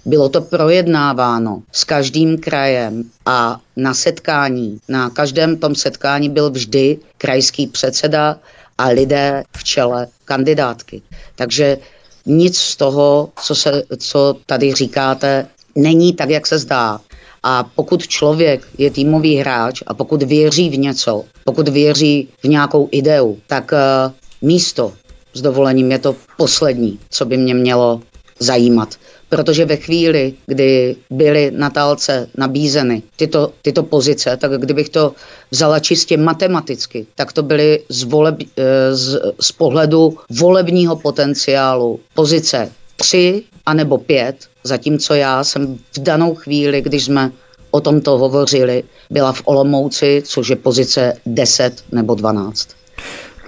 [0.06, 6.98] Bylo to projednáváno s každým krajem a na setkání, na každém tom setkání byl vždy
[7.18, 8.38] krajský předseda
[8.78, 11.02] a lidé v čele kandidátky.
[11.34, 11.78] Takže
[12.26, 17.00] nic z toho, co, se, co tady říkáte, není tak, jak se zdá.
[17.42, 22.88] A pokud člověk je týmový hráč a pokud věří v něco, pokud věří v nějakou
[22.92, 24.92] ideu, tak uh, místo
[25.34, 28.00] s dovolením je to poslední, co by mě mělo
[28.38, 28.94] zajímat
[29.28, 35.12] protože ve chvíli, kdy byly Natálce nabízeny tyto, tyto pozice, tak kdybych to
[35.50, 42.72] vzala čistě matematicky, tak to byly z, voleb, eh, z, z pohledu volebního potenciálu pozice
[42.96, 47.32] 3 anebo 5, zatímco já jsem v danou chvíli, když jsme
[47.70, 52.68] o tomto hovořili, byla v Olomouci, což je pozice 10 nebo 12.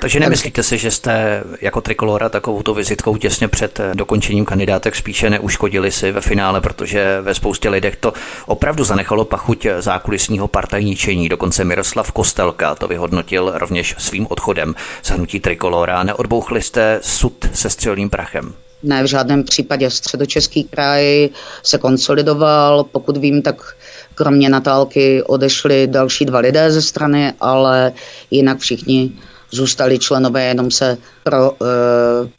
[0.01, 4.97] Takže nemyslíte si, že jste jako trikolora takovou to vizitkou těsně před eh, dokončením kandidátek
[4.97, 8.13] spíše neuškodili si ve finále, protože ve spoustě lidech to
[8.47, 11.29] opravdu zanechalo pachuť zákulisního partajničení.
[11.29, 16.03] Dokonce Miroslav Kostelka to vyhodnotil rovněž svým odchodem z hnutí trikolora.
[16.03, 18.55] Neodbouchli jste sud se střelným prachem?
[18.83, 19.91] ne v žádném případě.
[19.91, 21.29] Středočeský kraj
[21.63, 23.77] se konsolidoval, pokud vím, tak
[24.15, 27.93] kromě Natálky odešli další dva lidé ze strany, ale
[28.31, 29.13] jinak všichni
[29.51, 31.67] zůstali členové, jenom se pro, uh,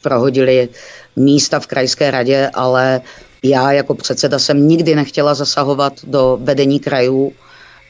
[0.02, 0.68] prohodili
[1.16, 3.00] místa v krajské radě, ale
[3.42, 7.32] já jako předseda jsem nikdy nechtěla zasahovat do vedení krajů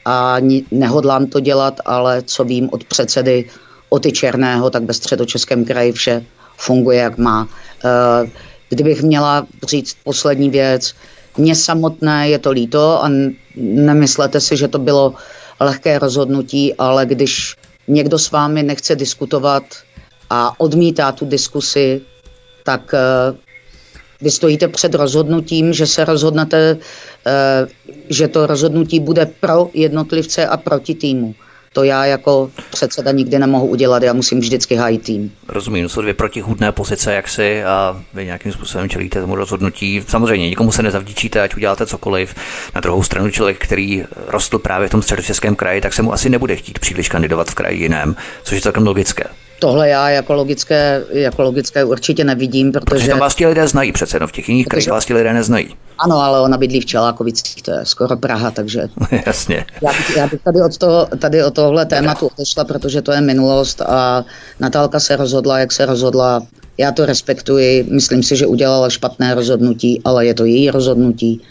[0.05, 0.37] a
[0.71, 3.49] nehodlám to dělat, ale co vím od předsedy
[3.89, 6.25] Oty Černého, tak ve středočeském kraji vše
[6.57, 7.43] funguje, jak má.
[7.43, 8.29] Uh,
[8.69, 10.93] kdybych měla říct poslední věc,
[11.37, 13.11] mně samotné je to líto a
[13.55, 15.13] nemyslete si, že to bylo
[15.59, 17.55] lehké rozhodnutí, ale když
[17.91, 19.63] někdo s vámi nechce diskutovat
[20.29, 22.01] a odmítá tu diskusi,
[22.63, 23.37] tak uh,
[24.21, 27.69] vy stojíte před rozhodnutím, že se rozhodnete, uh,
[28.09, 31.35] že to rozhodnutí bude pro jednotlivce a proti týmu.
[31.73, 35.31] To já jako předseda nikdy nemohu udělat, já musím vždycky hájit tým.
[35.47, 40.03] Rozumím, jsou dvě protihudné pozice, jak si a vy nějakým způsobem čelíte tomu rozhodnutí.
[40.07, 42.35] Samozřejmě nikomu se nezavdíčíte, ať uděláte cokoliv.
[42.75, 46.29] Na druhou stranu člověk, který rostl právě v tom středočeském kraji, tak se mu asi
[46.29, 49.23] nebude chtít příliš kandidovat v kraji jiném, což je celkem logické.
[49.61, 52.85] Tohle já jako logické, jako logické určitě nevidím, protože...
[52.85, 55.33] Protože tam vás ti lidé znají přece, no v těch jiných krajích vás ti lidé
[55.33, 55.75] neznají.
[55.99, 58.87] Ano, ale ona bydlí v Čelákovicích, to je skoro Praha, takže...
[59.25, 59.65] Jasně.
[59.81, 63.21] Já bych, já bych tady, od toho, tady od tohle tématu odešla, protože to je
[63.21, 64.25] minulost a
[64.59, 66.41] Natálka se rozhodla, jak se rozhodla.
[66.77, 71.41] Já to respektuji, myslím si, že udělala špatné rozhodnutí, ale je to její rozhodnutí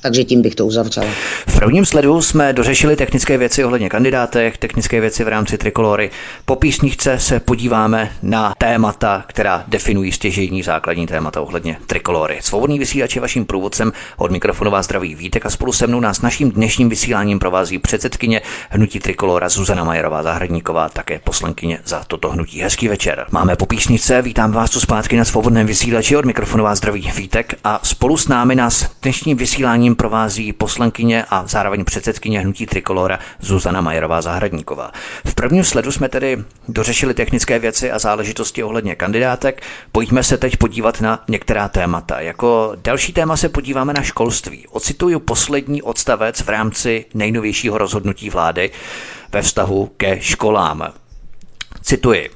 [0.00, 1.04] takže tím bych to uzavřel.
[1.46, 6.10] V prvním sledu jsme dořešili technické věci ohledně kandidátek, technické věci v rámci trikolory.
[6.44, 12.38] Po písničce se podíváme na témata, která definují stěžení základní témata ohledně trikolory.
[12.40, 16.22] Svobodný vysílač je vaším průvodcem od mikrofonu vás zdraví Vítek a spolu se mnou nás
[16.22, 22.60] naším dnešním vysíláním provází předsedkyně hnutí trikolora Zuzana Majerová Zahradníková, také poslankyně za toto hnutí.
[22.60, 23.26] Hezký večer.
[23.30, 27.54] Máme po písničce, vítám vás tu zpátky na svobodném vysílači od mikrofonu vás zdraví Vítek
[27.64, 33.18] a spolu s námi nás dnešním vysíláním ním provází poslankyně a zároveň předsedkyně hnutí Trikolora
[33.40, 34.92] Zuzana Majerová Zahradníková.
[35.24, 39.62] V prvním sledu jsme tedy dořešili technické věci a záležitosti ohledně kandidátek.
[39.92, 42.20] Pojďme se teď podívat na některá témata.
[42.20, 44.66] Jako další téma se podíváme na školství.
[44.68, 48.70] Ocituju poslední odstavec v rámci nejnovějšího rozhodnutí vlády
[49.32, 50.92] ve vztahu ke školám.
[51.82, 52.30] Cituji.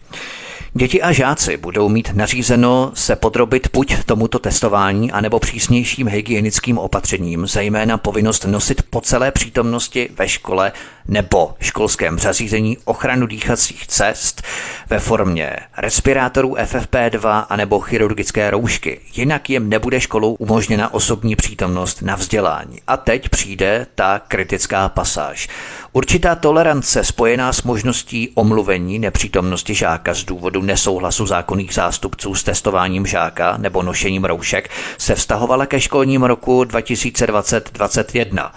[0.77, 7.47] Děti a žáci budou mít nařízeno se podrobit buď tomuto testování, anebo přísnějším hygienickým opatřením,
[7.47, 10.73] zejména povinnost nosit po celé přítomnosti ve škole
[11.09, 14.43] nebo školském zařízení ochranu dýchacích cest
[14.91, 19.01] ve formě respirátorů FFP2 anebo chirurgické roušky.
[19.15, 22.79] Jinak jim nebude školou umožněna osobní přítomnost na vzdělání.
[22.87, 25.49] A teď přijde ta kritická pasáž.
[25.93, 33.07] Určitá tolerance spojená s možností omluvení nepřítomnosti žáka z důvodu nesouhlasu zákonných zástupců s testováním
[33.07, 38.51] žáka nebo nošením roušek se vztahovala ke školním roku 2020-2021.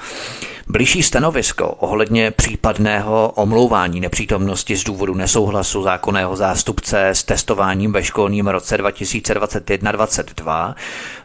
[0.69, 8.47] Bližší stanovisko ohledně případného omlouvání nepřítomnosti z důvodu nesouhlasu zákonného zástupce s testováním ve školním
[8.47, 10.75] roce 2021-2022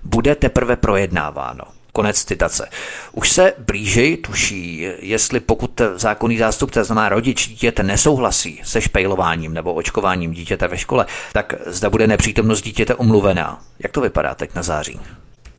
[0.04, 1.64] bude teprve projednáváno.
[1.92, 2.68] Konec citace.
[3.12, 9.74] Už se blíži tuší, jestli pokud zákonný zástupce, znamená rodič dítěte, nesouhlasí se špejlováním nebo
[9.74, 13.60] očkováním dítěte ve škole, tak zda bude nepřítomnost dítěte omluvená.
[13.78, 15.00] Jak to vypadá teď na září?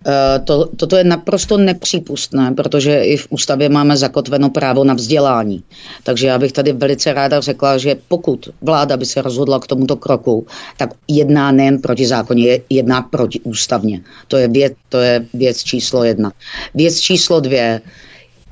[0.08, 5.63] Eh, to, toto je naprosto nepřípustné, protože i v ústavě máme zakotveno právo na vzdělání.
[6.04, 9.96] Takže já bych tady velice ráda řekla, že pokud vláda by se rozhodla k tomuto
[9.96, 14.02] kroku, tak jedná nejen proti zákoně, jedná proti ústavně.
[14.28, 16.32] To je věc, to je věc číslo jedna.
[16.76, 17.82] Věc číslo dvě,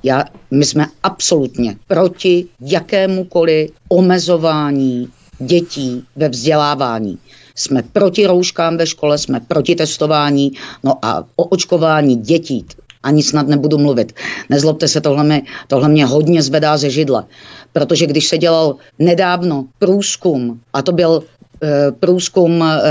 [0.03, 5.09] já, my jsme absolutně proti jakémukoliv omezování
[5.39, 7.17] dětí ve vzdělávání.
[7.55, 10.51] Jsme proti rouškám ve škole, jsme proti testování,
[10.83, 12.65] no a o očkování dětí
[13.03, 14.13] ani snad nebudu mluvit.
[14.49, 17.23] Nezlobte se, tohle mě, tohle mě hodně zvedá ze židle.
[17.73, 21.23] Protože když se dělal nedávno průzkum, a to byl
[21.63, 22.81] e, průzkum e,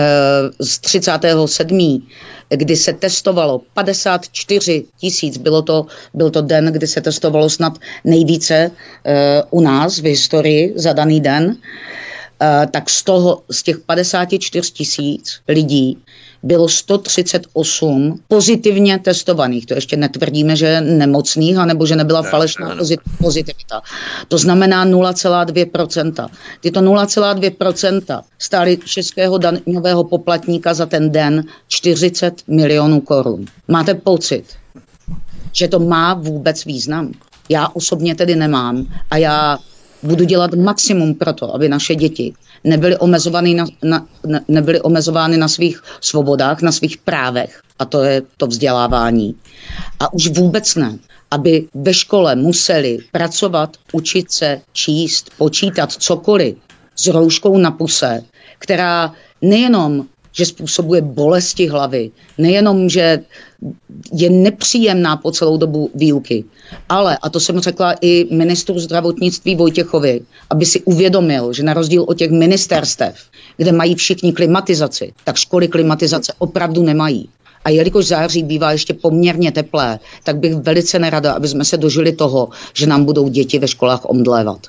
[0.60, 2.02] z 37
[2.50, 8.54] kdy se testovalo 54 tisíc, bylo to, byl to den, kdy se testovalo snad nejvíce
[8.54, 8.70] e,
[9.50, 11.56] u nás v historii za daný den,
[12.70, 15.98] tak z toho, z těch 54 tisíc lidí
[16.42, 19.66] bylo 138 pozitivně testovaných.
[19.66, 22.96] To ještě netvrdíme, že nemocných, anebo že nebyla ne, falešná ne, ne.
[23.18, 23.82] pozitivita.
[24.28, 26.28] To znamená 0,2%.
[26.60, 33.44] Tyto 0,2% stály českého daňového poplatníka za ten den 40 milionů korun.
[33.68, 34.44] Máte pocit,
[35.52, 37.12] že to má vůbec význam?
[37.48, 39.58] Já osobně tedy nemám a já
[40.02, 42.32] budu dělat maximum pro to, aby naše děti
[42.64, 44.06] nebyly omezovány na, na,
[44.48, 49.34] nebyly omezovány na svých svobodách, na svých právech, a to je to vzdělávání.
[50.00, 50.98] A už vůbec ne,
[51.30, 56.56] aby ve škole museli pracovat, učit se, číst, počítat cokoliv
[56.96, 58.22] s rouškou na puse,
[58.58, 63.18] která nejenom že způsobuje bolesti hlavy, nejenom, že
[64.12, 66.44] je nepříjemná po celou dobu výuky,
[66.88, 72.04] ale, a to jsem řekla i ministru zdravotnictví Vojtěchovi, aby si uvědomil, že na rozdíl
[72.08, 73.14] od těch ministerstev,
[73.56, 77.28] kde mají všichni klimatizaci, tak školy klimatizace opravdu nemají.
[77.64, 82.12] A jelikož září bývá ještě poměrně teplé, tak bych velice nerada, aby jsme se dožili
[82.12, 84.66] toho, že nám budou děti ve školách omdlévat.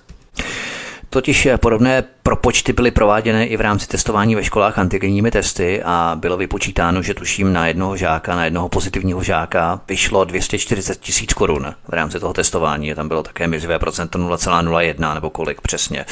[1.09, 6.37] Totiž podobné propočty byly prováděny i v rámci testování ve školách antigenními testy a bylo
[6.37, 11.93] vypočítáno, že tuším na jednoho žáka, na jednoho pozitivního žáka vyšlo 240 tisíc korun v
[11.93, 12.95] rámci toho testování.
[12.95, 16.05] Tam bylo také mizivé procento 0,01 nebo kolik přesně.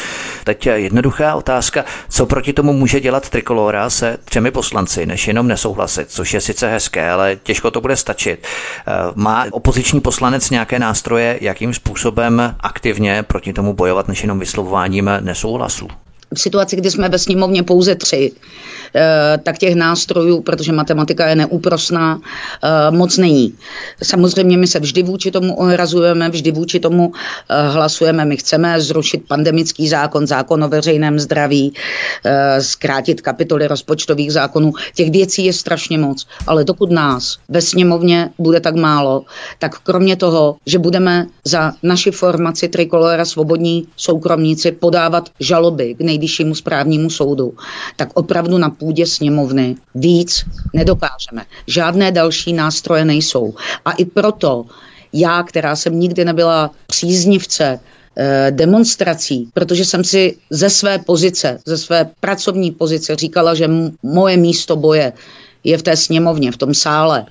[0.43, 6.11] Teď jednoduchá otázka, co proti tomu může dělat Trikolora se třemi poslanci, než jenom nesouhlasit,
[6.11, 8.47] což je sice hezké, ale těžko to bude stačit.
[8.87, 15.09] Eh, má opoziční poslanec nějaké nástroje, jakým způsobem aktivně proti tomu bojovat, než jenom vyslovováním
[15.19, 15.87] nesouhlasu?
[16.33, 18.31] V situaci, kdy jsme ve sněmovně pouze tři,
[18.95, 23.53] eh, tak těch nástrojů, protože matematika je neúprosná, eh, moc není.
[24.03, 28.25] Samozřejmě my se vždy vůči tomu ohrazujeme, vždy vůči tomu eh, hlasujeme.
[28.25, 31.73] My chceme zrušit pandemický zákon, zákon o veřejném zdraví,
[32.59, 34.73] zkrátit kapitoly rozpočtových zákonů.
[34.95, 39.23] Těch věcí je strašně moc, ale dokud nás ve sněmovně bude tak málo,
[39.59, 46.18] tak kromě toho, že budeme za naši formaci Trikolora Svobodní soukromníci podávat žaloby k nej
[46.19, 47.53] nejvyššímu správnímu soudu,
[47.95, 51.45] tak opravdu na půdě sněmovny víc nedokážeme.
[51.67, 53.53] Žádné další nástroje nejsou.
[53.85, 54.65] A i proto
[55.13, 61.77] já, která jsem nikdy nebyla příznivce eh, demonstrací, protože jsem si ze své pozice, ze
[61.77, 63.69] své pracovní pozice říkala, že
[64.03, 65.13] moje místo boje
[65.63, 67.25] je v té sněmovně, v tom sále,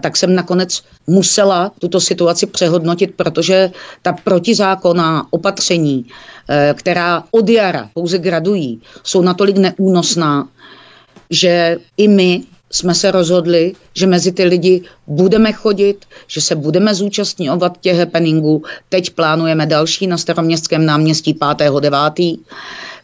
[0.00, 3.70] tak jsem nakonec musela tuto situaci přehodnotit, protože
[4.02, 6.06] ta protizákonná opatření,
[6.48, 10.48] eh, která od jara pouze gradují, jsou natolik neúnosná,
[11.30, 16.94] že i my jsme se rozhodli, že mezi ty lidi budeme chodit, že se budeme
[16.94, 18.62] zúčastňovat těch happeningů.
[18.88, 22.38] Teď plánujeme další na staroměstském náměstí 5.9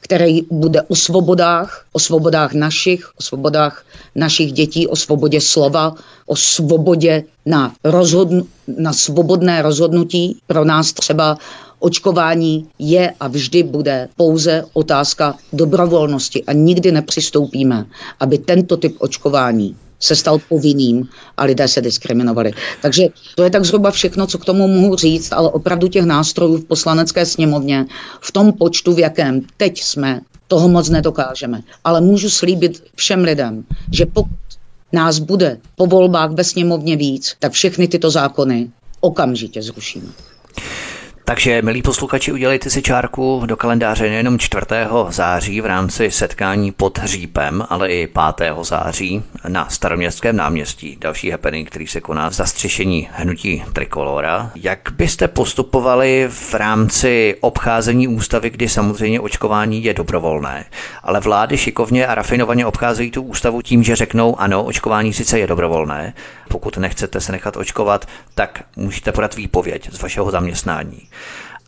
[0.03, 5.95] který bude o svobodách, o svobodách našich, o svobodách našich dětí, o svobodě slova,
[6.27, 8.47] o svobodě na, rozhodn-
[8.79, 10.39] na svobodné rozhodnutí.
[10.47, 11.39] Pro nás třeba
[11.83, 17.87] očkování je a vždy bude pouze otázka dobrovolnosti a nikdy nepřistoupíme,
[18.21, 22.53] aby tento typ očkování se stal povinným a lidé se diskriminovali.
[22.83, 26.57] Takže to je tak zhruba všechno, co k tomu mohu říct, ale opravdu těch nástrojů
[26.57, 27.87] v poslanecké sněmovně
[28.21, 31.63] v tom počtu, v jakém teď jsme, toho moc nedokážeme.
[31.85, 34.39] Ale můžu slíbit všem lidem, že pokud
[34.93, 40.07] nás bude po volbách ve sněmovně víc, tak všechny tyto zákony okamžitě zrušíme.
[41.33, 44.67] Takže, milí posluchači, udělejte si čárku do kalendáře nejenom 4.
[45.09, 48.53] září v rámci setkání pod Hřípem, ale i 5.
[48.63, 50.97] září na staroměstském náměstí.
[51.01, 54.51] Další happening, který se koná v zastřešení hnutí Trikolora.
[54.55, 60.65] Jak byste postupovali v rámci obcházení ústavy, kdy samozřejmě očkování je dobrovolné,
[61.03, 65.47] ale vlády šikovně a rafinovaně obcházejí tu ústavu tím, že řeknou, ano, očkování sice je
[65.47, 66.15] dobrovolné,
[66.53, 71.09] pokud nechcete se nechat očkovat, tak můžete podat výpověď z vašeho zaměstnání.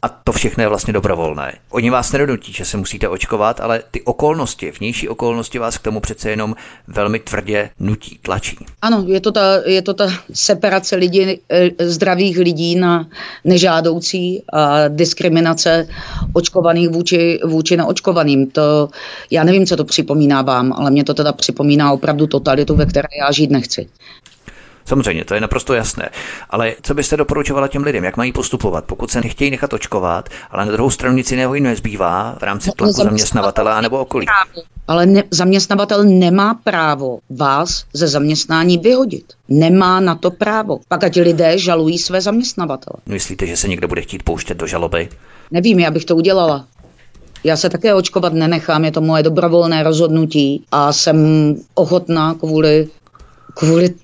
[0.05, 1.53] A to všechno je vlastně dobrovolné.
[1.71, 6.01] Oni vás nedonutí, že se musíte očkovat, ale ty okolnosti, vnější okolnosti vás k tomu
[6.01, 6.55] přece jenom
[6.89, 8.57] velmi tvrdě nutí, tlačí.
[8.83, 13.09] Ano, je to ta, je to ta separace lidí, eh, zdravých lidí na
[13.45, 15.89] nežádoucí a diskriminace
[16.33, 18.51] očkovaných vůči, vůči neočkovaným.
[18.51, 18.89] To,
[19.31, 23.09] já nevím, co to připomíná vám, ale mě to teda připomíná opravdu totalitu, ve které
[23.21, 23.89] já žít nechci.
[24.85, 26.09] Samozřejmě, to je naprosto jasné.
[26.51, 30.67] Ale co byste doporučovala těm lidem, jak mají postupovat, pokud se nechtějí nechat očkovat, ale
[30.67, 34.27] na druhou stranu nic jiného jim nezbývá v rámci no, tlaku zaměstnavatele nebo okolí?
[34.89, 39.25] Ale ne, zaměstnavatel nemá právo vás ze zaměstnání vyhodit.
[39.49, 40.79] Nemá na to právo.
[40.89, 42.97] Pak ať lidé žalují své zaměstnavatele.
[43.07, 45.09] Myslíte, že se někdo bude chtít pouštět do žaloby?
[45.51, 46.67] Nevím, já bych to udělala.
[47.45, 51.17] Já se také očkovat nenechám, je to moje dobrovolné rozhodnutí a jsem
[51.75, 52.89] ochotná kvůli
[53.55, 53.95] kvůli,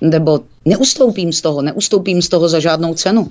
[0.00, 3.28] nebo neustoupím z toho, neustoupím z toho za žádnou cenu.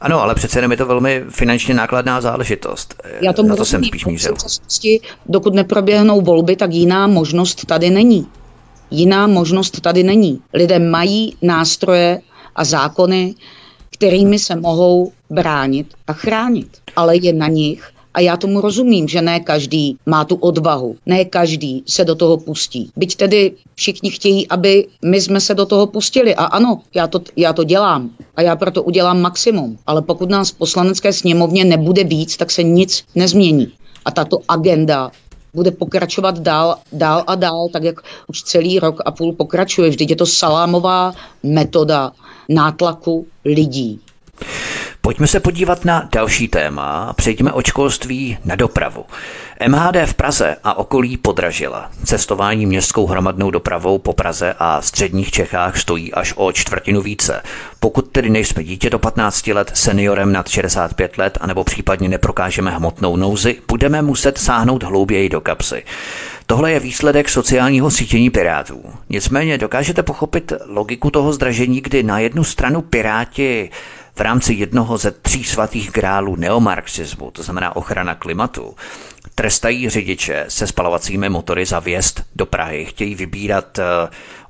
[0.00, 3.02] Ano, ale přece jenom je to velmi finančně nákladná záležitost.
[3.20, 4.34] Já tomu Na to jsem spíš mířil.
[5.26, 8.26] Dokud neproběhnou volby, tak jiná možnost tady není.
[8.90, 10.40] Jiná možnost tady není.
[10.54, 12.20] Lidé mají nástroje
[12.56, 13.34] a zákony,
[13.90, 16.68] kterými se mohou bránit a chránit.
[16.96, 21.24] Ale je na nich, a já tomu rozumím, že ne každý má tu odvahu, ne
[21.24, 22.90] každý se do toho pustí.
[22.96, 26.34] Byť tedy všichni chtějí, aby my jsme se do toho pustili.
[26.34, 29.78] A ano, já to, já to dělám a já proto udělám maximum.
[29.86, 33.72] Ale pokud nás v poslanecké sněmovně nebude víc, tak se nic nezmění.
[34.04, 35.10] A tato agenda
[35.54, 39.90] bude pokračovat dál, dál a dál, tak jak už celý rok a půl pokračuje.
[39.90, 42.12] Vždyť je to salámová metoda
[42.48, 44.00] nátlaku lidí.
[45.02, 47.12] Pojďme se podívat na další téma.
[47.16, 49.04] Přejdeme od školství na dopravu.
[49.68, 51.90] MHD v Praze a okolí podražila.
[52.04, 57.42] Cestování městskou hromadnou dopravou po Praze a středních Čechách stojí až o čtvrtinu více.
[57.80, 63.16] Pokud tedy nejsme dítě do 15 let, seniorem nad 65 let, anebo případně neprokážeme hmotnou
[63.16, 65.82] nouzi, budeme muset sáhnout hlouběji do kapsy.
[66.46, 68.82] Tohle je výsledek sociálního sítění Pirátů.
[69.08, 73.70] Nicméně dokážete pochopit logiku toho zdražení, kdy na jednu stranu Piráti
[74.20, 78.76] v rámci jednoho ze tří svatých grálů neomarxismu, to znamená ochrana klimatu,
[79.34, 82.84] trestají řidiče se spalovacími motory za vjezd do Prahy.
[82.84, 83.82] Chtějí vybírat eh,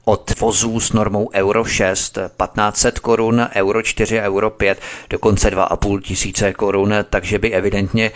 [0.05, 6.53] od vozů s normou Euro 6 1500 korun, Euro 4, Euro 5, dokonce 2,5 tisíce
[6.53, 8.11] korun, takže by evidentně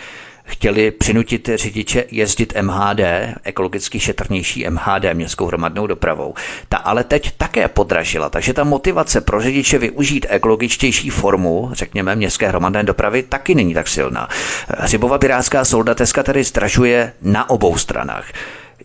[0.45, 2.99] chtěli přinutit řidiče jezdit MHD,
[3.43, 6.33] ekologicky šetrnější MHD, městskou hromadnou dopravou.
[6.69, 12.47] Ta ale teď také podražila, takže ta motivace pro řidiče využít ekologičtější formu, řekněme, městské
[12.47, 14.29] hromadné dopravy, taky není tak silná.
[14.67, 18.25] Hřibova pirátská soldateska tedy zdražuje na obou stranách.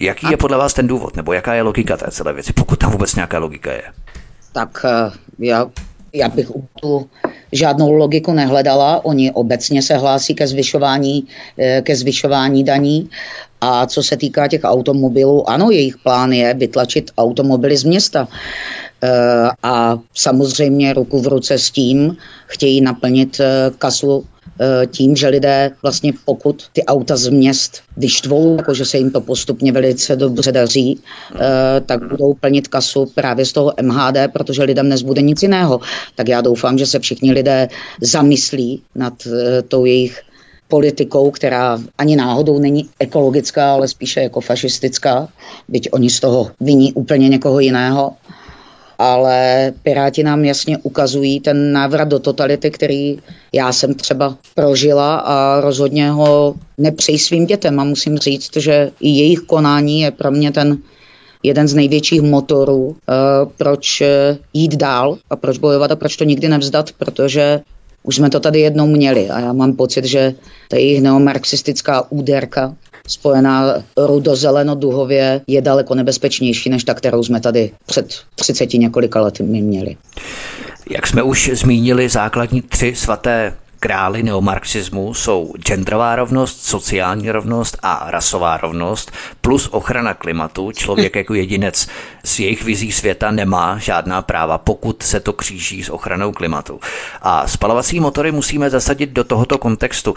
[0.00, 2.90] Jaký je podle vás ten důvod, nebo jaká je logika té celé věci, pokud tam
[2.90, 3.82] vůbec nějaká logika je?
[4.52, 5.66] Tak eh, já
[6.12, 6.46] já bych
[6.80, 7.10] tu
[7.52, 9.04] žádnou logiku nehledala.
[9.04, 11.24] Oni obecně se hlásí ke zvyšování,
[11.58, 13.10] eh, ke zvyšování daní.
[13.60, 18.28] A co se týká těch automobilů, ano, jejich plán je vytlačit automobily z města.
[19.02, 24.24] Eh, a samozřejmě ruku v ruce s tím chtějí naplnit eh, kasu
[24.86, 29.72] tím, že lidé vlastně pokud ty auta z měst vyštvou, jakože se jim to postupně
[29.72, 31.38] velice dobře daří, eh,
[31.86, 35.80] tak budou plnit kasu právě z toho MHD, protože lidem nezbude nic jiného.
[36.14, 37.68] Tak já doufám, že se všichni lidé
[38.00, 40.20] zamyslí nad eh, tou jejich
[40.68, 45.28] politikou, která ani náhodou není ekologická, ale spíše jako fašistická,
[45.68, 48.12] byť oni z toho viní úplně někoho jiného
[49.00, 53.18] ale Piráti nám jasně ukazují ten návrat do totality, který
[53.52, 57.80] já jsem třeba prožila a rozhodně ho nepřeji svým dětem.
[57.80, 60.78] A musím říct, že i jejich konání je pro mě ten
[61.42, 63.12] jeden z největších motorů, eh,
[63.56, 67.60] proč eh, jít dál a proč bojovat a proč to nikdy nevzdat, protože
[68.02, 69.30] už jsme to tady jednou měli.
[69.30, 70.34] A já mám pocit, že
[70.68, 72.76] ta jejich neomarxistická úderka
[73.10, 79.96] spojená rudo-zeleno-duhově je daleko nebezpečnější než ta, kterou jsme tady před 30 několika lety měli.
[80.90, 88.06] Jak jsme už zmínili, základní tři svaté krály neomarxismu jsou genderová rovnost, sociální rovnost a
[88.10, 90.72] rasová rovnost, plus ochrana klimatu.
[90.72, 91.88] Člověk jako jedinec
[92.24, 96.80] z jejich vizí světa nemá žádná práva, pokud se to kříží s ochranou klimatu.
[97.22, 100.14] A spalovací motory musíme zasadit do tohoto kontextu.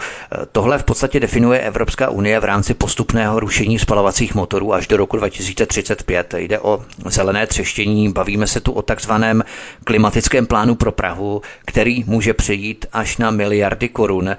[0.52, 5.16] Tohle v podstatě definuje Evropská unie v rámci postupného rušení spalovacích motorů až do roku
[5.16, 6.34] 2035.
[6.34, 9.44] Jde o zelené třeštění, bavíme se tu o takzvaném
[9.84, 14.36] klimatickém plánu pro Prahu, který může přejít až na milion miliardy korun.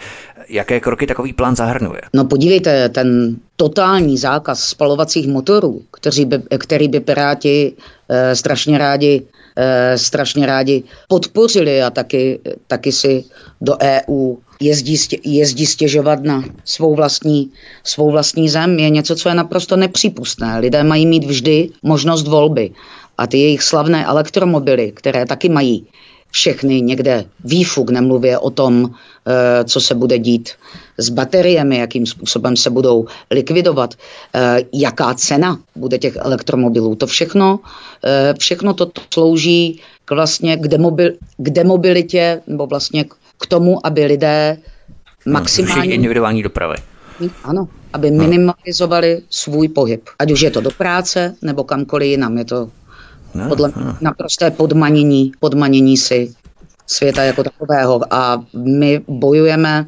[0.50, 2.02] Jaké kroky takový plán zahrnuje?
[2.14, 7.74] No podívejte, ten totální zákaz spalovacích motorů, který by, který by Piráti
[8.10, 9.22] e, strašně rádi
[9.56, 13.24] e, strašně rádi podpořili a taky, taky si
[13.62, 17.52] do EU jezdí, jezdí stěžovat na svou vlastní,
[17.84, 20.60] svou vlastní zem, je něco, co je naprosto nepřípustné.
[20.60, 22.72] Lidé mají mít vždy možnost volby.
[23.18, 25.88] A ty jejich slavné elektromobily, které taky mají
[26.36, 30.50] všechny někde výfuk, nemluvě o tom, eh, co se bude dít
[30.98, 36.96] s bateriemi, jakým způsobem se budou likvidovat, eh, jaká cena bude těch elektromobilů.
[36.96, 37.60] To všechno,
[38.04, 43.08] eh, všechno to slouží k vlastně k, demobil, k demobilitě nebo vlastně
[43.40, 44.60] k tomu, aby lidé
[45.24, 45.96] hmm, maximálně...
[45.96, 46.76] individuální dopravy.
[47.48, 50.04] Ano, aby minimalizovali svůj pohyb.
[50.20, 52.38] Ať už je to do práce, nebo kamkoliv jinam.
[52.38, 52.60] Je to
[53.36, 53.98] No, Podle no.
[54.02, 56.34] naprosté podmanění, podmanění si
[56.88, 58.02] světa jako takového.
[58.14, 59.86] A my bojujeme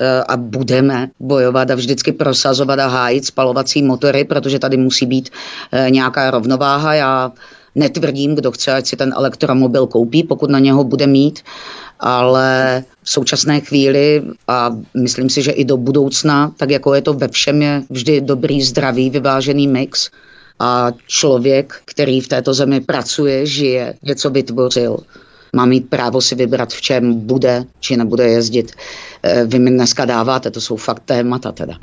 [0.00, 5.30] eh, a budeme bojovat a vždycky prosazovat a hájit spalovací motory, protože tady musí být
[5.72, 6.94] eh, nějaká rovnováha.
[6.94, 7.32] Já
[7.74, 11.40] netvrdím, kdo chce, ať si ten elektromobil koupí, pokud na něho bude mít,
[12.00, 17.12] ale v současné chvíli a myslím si, že i do budoucna, tak jako je to
[17.14, 20.10] ve všem, je vždy dobrý, zdravý, vyvážený mix
[20.58, 24.98] a člověk, který v této zemi pracuje, žije, něco vytvořil,
[25.56, 28.72] má mít právo si vybrat, v čem bude či nebude jezdit.
[29.22, 31.74] Eh, vy mi dneska dáváte, to jsou fakt témata teda.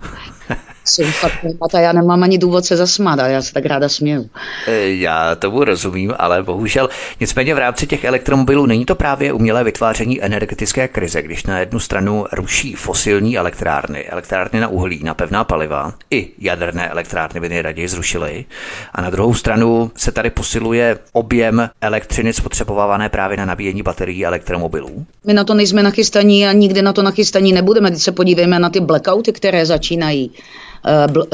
[0.85, 4.29] Jsou fakt témata, já nemám ani důvod se zasmát, a já se tak ráda směju.
[4.67, 9.63] Eh, já tomu rozumím, ale bohužel nicméně v rámci těch elektromobilů není to právě umělé
[9.63, 15.43] vytváření energetické krize, když na jednu stranu ruší fosilní elektrárny, elektrárny na uhlí, na pevná
[15.43, 18.45] paliva, i jaderné elektrárny by nejraději zrušily,
[18.93, 25.05] a na druhou stranu se tady posiluje objem elektřiny spotřebovávané právě na nabíjení baterií elektromobilů.
[25.27, 27.91] My na to nejsme nachystaní a nikdy na to nachystaní nebudeme.
[27.91, 30.31] Teď se podívejme na ty blackouty, které začínají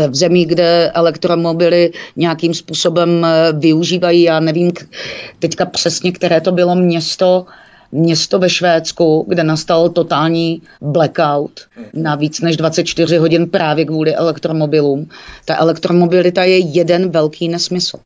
[0.08, 4.22] v zemí, kde elektromobily nějakým způsobem eh, využívají.
[4.22, 4.72] Já nevím
[5.40, 7.46] teďka přesně, které to bylo město,
[7.92, 11.52] město ve Švédsku, kde nastal totální blackout
[11.94, 15.10] na víc než 24 hodin právě kvůli elektromobilům.
[15.46, 17.98] Ta elektromobilita je jeden velký nesmysl.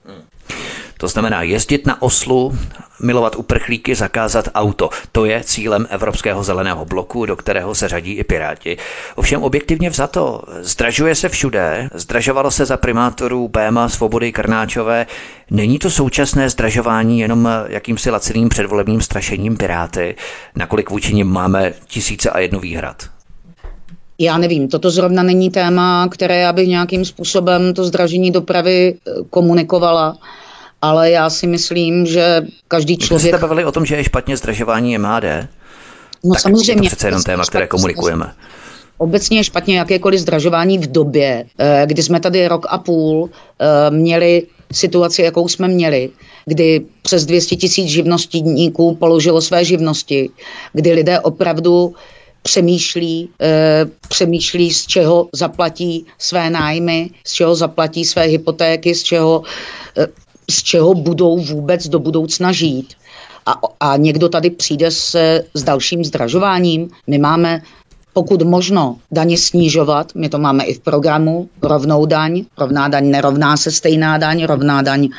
[1.05, 2.57] To znamená jezdit na oslu,
[3.01, 4.89] milovat uprchlíky, zakázat auto.
[5.11, 8.77] To je cílem Evropského zeleného bloku, do kterého se řadí i Piráti.
[9.15, 15.07] Ovšem objektivně vzato, zdražuje se všude, zdražovalo se za primátorů Béma, Svobody, Krnáčové.
[15.51, 20.15] Není to současné zdražování jenom jakýmsi laciným předvolebním strašením Piráty,
[20.55, 23.03] nakolik vůči nim máme tisíce a jednu výhrad?
[24.19, 30.17] Já nevím, toto zrovna není téma, které bych nějakým způsobem to zdražení dopravy eh, komunikovala
[30.81, 33.35] ale já si myslím, že každý člověk...
[33.35, 35.23] Jste bavili o tom, že je špatně zdražování MHD?
[36.23, 36.71] No tak samozřejmě.
[36.71, 38.33] Je to přece jenom téma, které komunikujeme.
[38.97, 43.91] Obecně je špatně jakékoliv zdražování v době, eh, kdy jsme tady rok a půl eh,
[43.91, 46.09] měli situaci, jakou jsme měli,
[46.45, 50.29] kdy přes 200 tisíc živnostníků položilo své živnosti,
[50.73, 51.93] kdy lidé opravdu
[52.45, 59.43] přemýšlí, e, přemýšlí, z čeho zaplatí své nájmy, z čeho zaplatí své hypotéky, z čeho
[59.97, 60.07] e,
[60.49, 62.93] z čeho budou vůbec do budoucna žít.
[63.45, 66.89] A, a někdo tady přijde se, s dalším zdražováním.
[67.07, 67.61] My máme
[68.13, 73.57] pokud možno daně snižovat, my to máme i v programu, rovnou daň, rovná daň nerovná
[73.57, 75.09] se stejná daň, rovná daň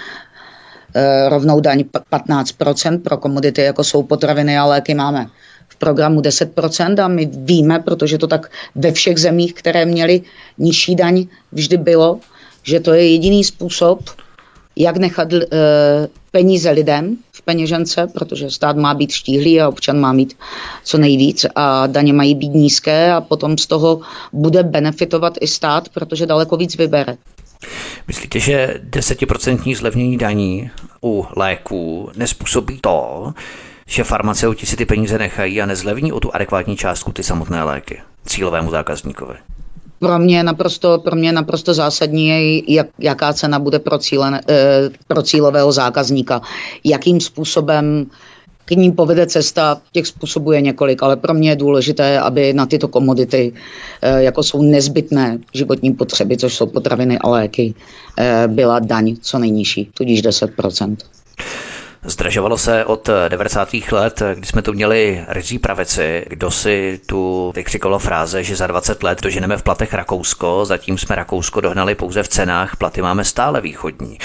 [0.95, 5.27] e, rovnou daň 15% pro komodity, jako jsou potraviny a léky, máme
[5.69, 10.23] v programu 10% a my víme, protože to tak ve všech zemích, které měly
[10.59, 12.19] nižší daň, vždy bylo,
[12.63, 14.01] že to je jediný způsob,
[14.77, 15.41] jak nechat uh,
[16.31, 20.37] peníze lidem v peněžence, protože stát má být štíhlý a občan má mít
[20.85, 24.01] co nejvíc a daně mají být nízké a potom z toho
[24.33, 27.17] bude benefitovat i stát, protože daleko víc vybere.
[28.09, 30.71] Myslíte, že desetiprocentní zlevnění daní
[31.03, 33.33] u léků nespůsobí to,
[33.87, 38.01] že farmaceuti si ty peníze nechají a nezlevní o tu adekvátní částku ty samotné léky
[38.27, 39.35] cílovému zákazníkovi?
[39.99, 44.91] Pro mě naprosto, pro mě naprosto zásadní je, jak, jaká cena bude pro, cíle, eh,
[45.09, 46.41] pro cílového zákazníka.
[46.85, 48.07] Jakým způsobem
[48.65, 52.67] k ním povede cesta, těch způsobů je několik, ale pro mě je důležité, aby na
[52.67, 53.53] tyto komodity,
[54.03, 57.75] eh, jako jsou nezbytné životní potřeby, což jsou potraviny a léky,
[58.19, 60.51] eh, byla daň co nejnižší, tudíž 10
[62.03, 63.69] Zdražovalo se od 90.
[63.93, 69.03] let, kdy jsme tu měli rizí pravici, kdo si tu vykřikoval fráze, že za 20
[69.03, 73.61] let doženeme v platech Rakousko, zatím jsme Rakousko dohnali pouze v cenách, platy máme stále
[73.61, 74.19] východní.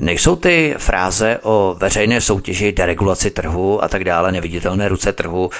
[0.00, 5.50] Nejsou ty fráze o veřejné soutěži, deregulaci trhu a tak dále, neviditelné ruce trhu,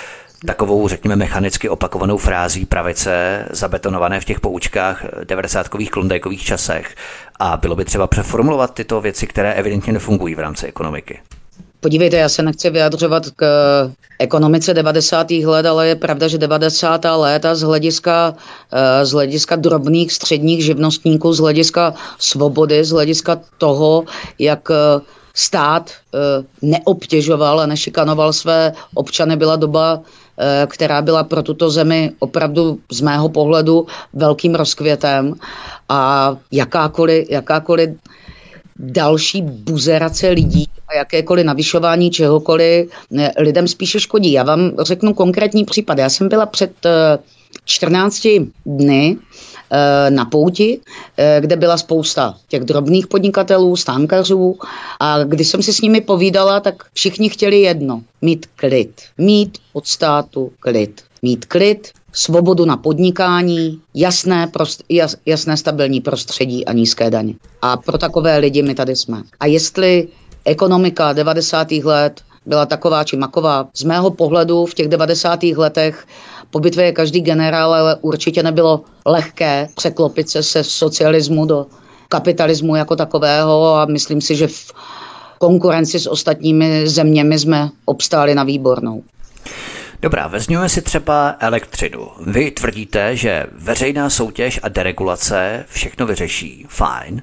[0.47, 5.69] takovou, řekněme, mechanicky opakovanou frází pravice, zabetonované v těch poučkách 90.
[5.69, 6.95] klondajkových časech.
[7.39, 11.21] A bylo by třeba přeformulovat tyto věci, které evidentně nefungují v rámci ekonomiky.
[11.81, 13.45] Podívejte, já se nechci vyjadřovat k
[14.19, 15.31] ekonomice 90.
[15.31, 17.05] let, ale je pravda, že 90.
[17.17, 18.35] léta z hlediska,
[18.73, 24.05] eh, z hlediska drobných středních živnostníků, z hlediska svobody, z hlediska toho,
[24.39, 25.01] jak eh,
[25.35, 26.19] stát eh,
[26.63, 30.01] neobtěžoval a nešikanoval své občany, byla doba,
[30.67, 35.35] která byla pro tuto zemi opravdu z mého pohledu velkým rozkvětem
[35.89, 37.91] a jakákoliv, jakákoliv
[38.79, 42.91] další buzerace lidí a jakékoliv navyšování čehokoliv
[43.39, 44.33] lidem spíše škodí.
[44.33, 45.99] Já vám řeknu konkrétní případ.
[45.99, 46.73] Já jsem byla před
[47.65, 49.17] 14 eh, dny
[49.71, 50.81] eh, na pouti,
[51.17, 54.59] eh, kde byla spousta těch drobných podnikatelů, stánkařů
[55.01, 59.03] a když jsem si s nimi povídala, tak všichni chtěli jedno, mít klid.
[59.19, 61.03] Mít od státu klid.
[61.23, 67.35] Mít klid, svobodu na podnikání, jasné, prost, jas, jasné stabilní prostředí a nízké daně.
[67.63, 69.23] A pro takové lidi my tady jsme.
[69.41, 70.09] A jestli
[70.51, 71.71] ekonomika 90.
[71.73, 75.43] let byla taková či maková, z mého pohledu v těch 90.
[75.43, 76.07] letech
[76.51, 81.67] po bitvě je každý generál, ale určitě nebylo lehké překlopit se se socialismu do
[82.09, 84.73] kapitalismu jako takového a myslím si, že v
[85.39, 89.03] konkurenci s ostatními zeměmi jsme obstáli na výbornou.
[90.03, 92.09] Dobrá, vezměme si třeba elektřinu.
[92.27, 96.67] Vy tvrdíte, že veřejná soutěž a deregulace všechno vyřeší.
[96.69, 97.23] Fajn.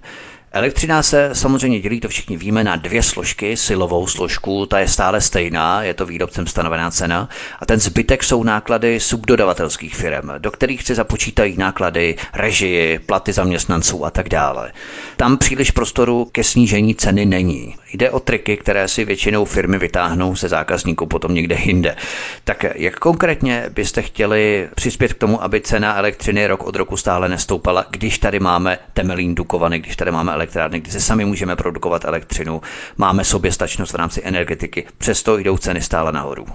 [0.52, 3.58] Elektřina se samozřejmě dělí, to všichni víme, na dvě složky.
[3.58, 7.30] Silovou složku, ta je stále stejná, je to výrobcem stanovená cena.
[7.60, 14.06] A ten zbytek jsou náklady subdodavatelských firm, do kterých se započítají náklady, režii, platy zaměstnanců
[14.06, 14.72] a tak dále.
[15.18, 17.76] Tam příliš prostoru ke snížení ceny není.
[17.94, 21.96] Jde o triky, které si většinou firmy vytáhnou ze zákazníků potom někde jinde.
[22.44, 27.30] Tak jak konkrétně byste chtěli přispět k tomu, aby cena elektřiny rok od roku stále
[27.30, 32.06] nestoupala, když tady máme Temelín Dukovany, když tady máme elektrárny, kdy se sami můžeme produkovat
[32.06, 32.62] elektřinu,
[32.98, 36.46] máme soběstačnost v rámci energetiky, přesto jdou ceny stále nahoru.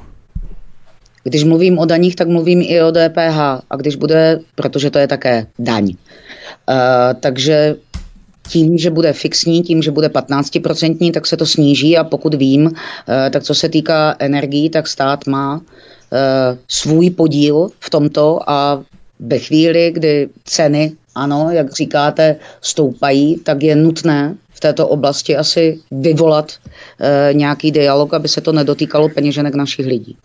[1.25, 3.39] Když mluvím o daních, tak mluvím i o DPH.
[3.71, 5.85] A když bude, protože to je také daň.
[5.85, 5.95] Uh,
[7.21, 7.77] takže
[8.49, 12.67] tím, že bude fixní, tím, že bude 15%, tak se to sníží a pokud vím,
[12.67, 12.73] uh,
[13.31, 15.63] tak co se týká energií, tak stát má uh,
[16.69, 18.83] svůj podíl v tomto a
[19.21, 25.81] ve chvíli, kdy ceny ano, jak říkáte, stoupají, tak je nutné v této oblasti asi
[25.91, 30.17] vyvolat e, nějaký dialog, aby se to nedotýkalo peněženek našich lidí.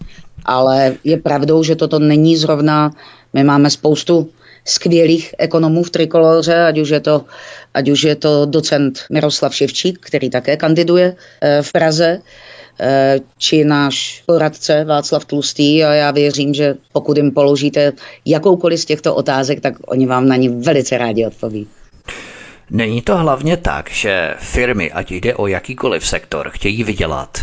[0.45, 2.91] Ale je pravdou, že toto není zrovna,
[3.33, 4.29] my máme spoustu
[4.65, 7.25] skvělých ekonomů v Trikoloře, ať už je to,
[7.73, 12.21] ať už je to docent Miroslav Ševčík, který také kandiduje e, v Praze,
[13.37, 17.93] či náš poradce Václav Tlustý a já věřím, že pokud jim položíte
[18.25, 21.67] jakoukoliv z těchto otázek, tak oni vám na ní velice rádi odpoví.
[22.69, 27.37] Není to hlavně tak, že firmy, ať jde o jakýkoliv sektor, chtějí vydělat.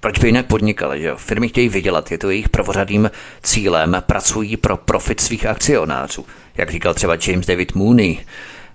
[0.00, 3.10] Proč by jinak podnikali, že Firmy chtějí vydělat, je to jejich prvořadým
[3.42, 6.26] cílem, pracují pro profit svých akcionářů.
[6.56, 8.18] Jak říkal třeba James David Mooney,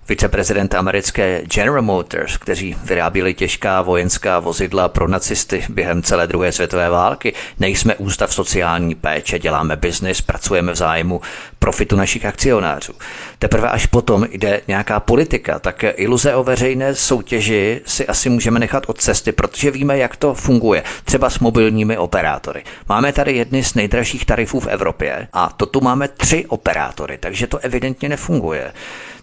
[0.08, 6.90] viceprezidenta americké General Motors, kteří vyráběli těžká vojenská vozidla pro nacisty během celé druhé světové
[6.90, 7.32] války.
[7.58, 11.20] Nejsme ústav sociální péče, děláme biznis, pracujeme v zájmu
[11.58, 12.92] profitu našich akcionářů.
[13.38, 18.84] Teprve až potom jde nějaká politika, tak iluze o veřejné soutěži si asi můžeme nechat
[18.86, 20.82] od cesty, protože víme, jak to funguje.
[21.04, 22.64] Třeba s mobilními operátory.
[22.88, 27.46] Máme tady jedny z nejdražších tarifů v Evropě a to tu máme tři operátory, takže
[27.46, 28.72] to evidentně nefunguje.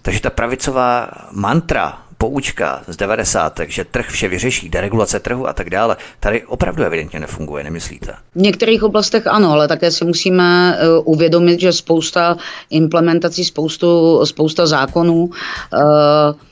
[0.01, 3.59] Takže ta pravicová mantra, poučka z 90.
[3.67, 8.13] že trh vše vyřeší, deregulace trhu a tak dále, tady opravdu evidentně nefunguje, nemyslíte?
[8.35, 12.37] V některých oblastech ano, ale také si musíme eh, uvědomit, že spousta
[12.69, 15.77] implementací, spoustu, spousta zákonů eh,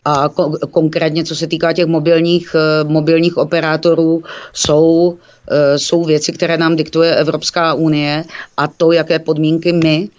[0.05, 0.30] a
[0.72, 5.17] konkrétně co se týká těch mobilních, eh, mobilních operátorů, jsou
[5.76, 8.24] jsou věci, které nám diktuje Evropská unie
[8.57, 10.09] a to, jaké podmínky my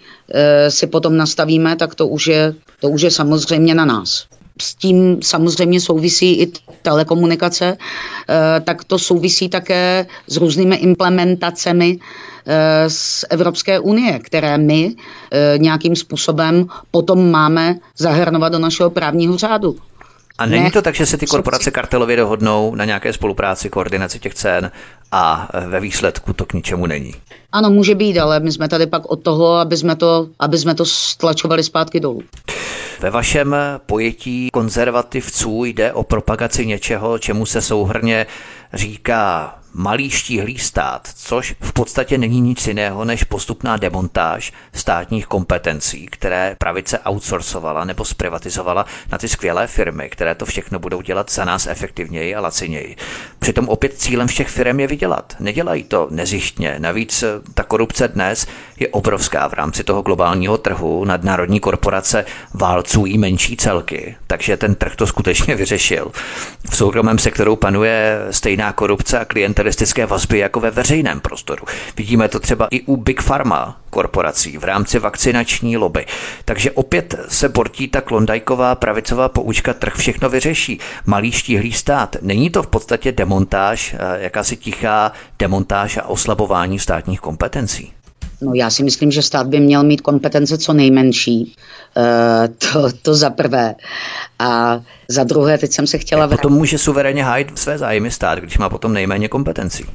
[0.67, 4.27] si potom nastavíme, tak to už je, to už je samozřejmě na nás
[4.61, 6.51] s tím samozřejmě souvisí i
[6.81, 11.99] telekomunikace, eh, tak to souvisí také s různými implementacemi
[12.45, 14.95] eh, z Evropské unie, které my
[15.31, 19.77] eh, nějakým způsobem potom máme zahrnovat do našeho právního řádu.
[20.37, 20.71] A není ne.
[20.71, 24.71] to tak, že se ty korporace kartelově dohodnou na nějaké spolupráci, koordinaci těch cen
[25.11, 27.15] a ve výsledku to k ničemu není?
[27.51, 30.75] Ano, může být, ale my jsme tady pak od toho, aby jsme to, aby jsme
[30.75, 32.23] to stlačovali zpátky dolů.
[32.99, 33.55] Ve vašem
[33.85, 38.25] pojetí konzervativců jde o propagaci něčeho, čemu se souhrně
[38.73, 46.05] říká malý štíhlý stát, což v podstatě není nic jiného než postupná demontáž státních kompetencí,
[46.05, 51.45] které pravice outsourcovala nebo zprivatizovala na ty skvělé firmy, které to všechno budou dělat za
[51.45, 52.95] nás efektivněji a laciněji.
[53.39, 55.35] Přitom opět cílem všech firm je vydělat.
[55.39, 56.75] Nedělají to nezištně.
[56.79, 57.23] Navíc
[57.53, 58.47] ta korupce dnes
[58.79, 61.05] je obrovská v rámci toho globálního trhu.
[61.05, 66.11] Nadnárodní korporace válcují menší celky, takže ten trh to skutečně vyřešil.
[66.69, 71.65] V soukromém sektoru panuje stejná korupce a klientelistické vazby jako ve veřejném prostoru.
[71.97, 76.05] Vidíme to třeba i u Big Pharma korporací v rámci vakcinační lobby.
[76.45, 80.79] Takže opět se bortí ta klondajková pravicová poučka, trh všechno vyřeší.
[81.05, 82.15] Malý štíhlý stát.
[82.21, 87.93] Není to v podstatě demontáž, eh, jakási tichá demontáž a oslabování státních kompetencí?
[88.41, 91.55] No já si myslím, že stát by měl mít kompetence co nejmenší.
[91.97, 93.75] E, to, to za prvé.
[94.39, 96.25] A za druhé, teď jsem se chtěla...
[96.25, 96.41] vrátit.
[96.41, 99.85] potom může suverénně hájit své zájmy stát, když má potom nejméně kompetencí.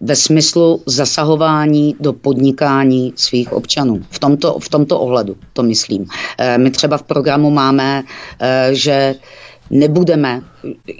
[0.00, 4.00] Ve smyslu zasahování do podnikání svých občanů.
[4.10, 6.06] V tomto, v tomto ohledu to myslím.
[6.38, 8.02] E, my třeba v programu máme,
[8.40, 9.14] e, že
[9.70, 10.42] nebudeme,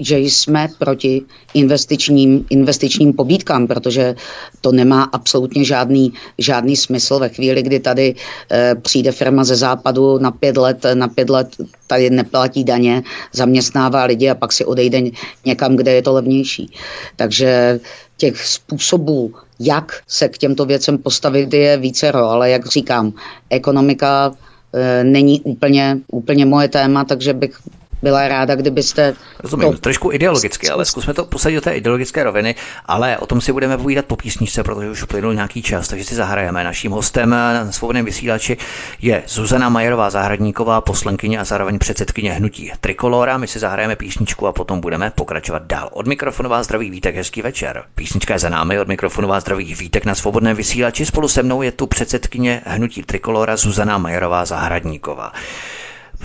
[0.00, 1.22] že jsme proti
[1.54, 4.14] investičním, investičním pobídkám, protože
[4.60, 8.14] to nemá absolutně žádný, žádný smysl ve chvíli, kdy tady
[8.52, 11.56] e, přijde firma ze západu na pět let, na pět let
[11.86, 13.02] tady neplatí daně,
[13.32, 15.02] zaměstnává lidi a pak si odejde
[15.46, 16.72] někam, kde je to levnější.
[17.16, 17.80] Takže
[18.16, 23.12] těch způsobů, jak se k těmto věcem postavit, je vícero, ale jak říkám,
[23.50, 24.32] ekonomika
[24.72, 27.52] e, není úplně, úplně moje téma, takže bych
[28.02, 29.14] byla ráda, kdybyste...
[29.38, 29.78] Rozumím, to...
[29.78, 32.54] trošku ideologicky, ale zkusme to posadit do té ideologické roviny,
[32.86, 36.14] ale o tom si budeme povídat po písničce, protože už uplynul nějaký čas, takže si
[36.14, 36.64] zahrajeme.
[36.64, 38.56] Naším hostem na svobodném vysílači
[39.00, 43.38] je Zuzana Majerová Zahradníková, poslankyně a zároveň předsedkyně hnutí Trikolora.
[43.38, 45.88] My si zahrajeme písničku a potom budeme pokračovat dál.
[45.92, 47.84] Od mikrofonu vás zdraví Vítek, hezký večer.
[47.94, 51.06] Písnička je za námi, od mikrofonu vás zdraví Vítek na svobodném vysílači.
[51.06, 55.32] Spolu se mnou je tu předsedkyně hnutí Trikolora Zuzana Majerová Zahradníková.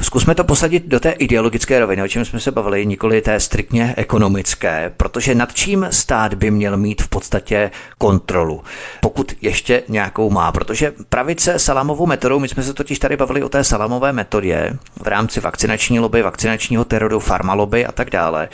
[0.01, 3.93] Zkusme to posadit do té ideologické roviny, o čem jsme se bavili, nikoli té striktně
[3.97, 8.63] ekonomické, protože nad čím stát by měl mít v podstatě kontrolu,
[9.01, 13.49] pokud ještě nějakou má, protože pravice salámovou metodou, my jsme se totiž tady bavili o
[13.49, 18.49] té salámové metodě v rámci vakcinační lobby, vakcinačního teroru, farmalobby a tak dále,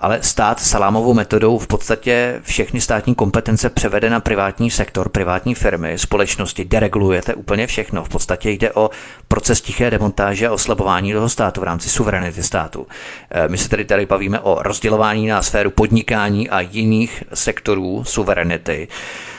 [0.00, 5.98] ale stát salámovou metodou v podstatě všechny státní kompetence převede na privátní sektor, privátní firmy,
[5.98, 8.04] společnosti, deregulujete úplně všechno.
[8.04, 8.90] V podstatě jde o
[9.28, 12.86] proces tiché demontáže a oslabování toho státu v rámci suverenity státu.
[13.30, 18.88] Eh, my se tedy tady bavíme o rozdělování na sféru podnikání a jiných sektorů suverenity.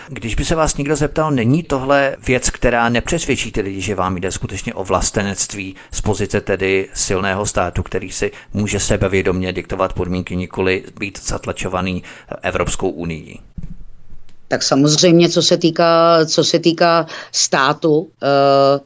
[0.09, 4.17] Když by se vás někdo zeptal, není tohle věc, která nepřesvědčí ty lidi, že vám
[4.17, 10.35] jde skutečně o vlastenectví z pozice tedy silného státu, který si může sebevědomě diktovat podmínky,
[10.35, 12.03] nikoli být zatlačovaný
[12.41, 13.46] Evropskou unii?
[14.47, 18.27] Tak samozřejmě, co se týká, co se týká státu e,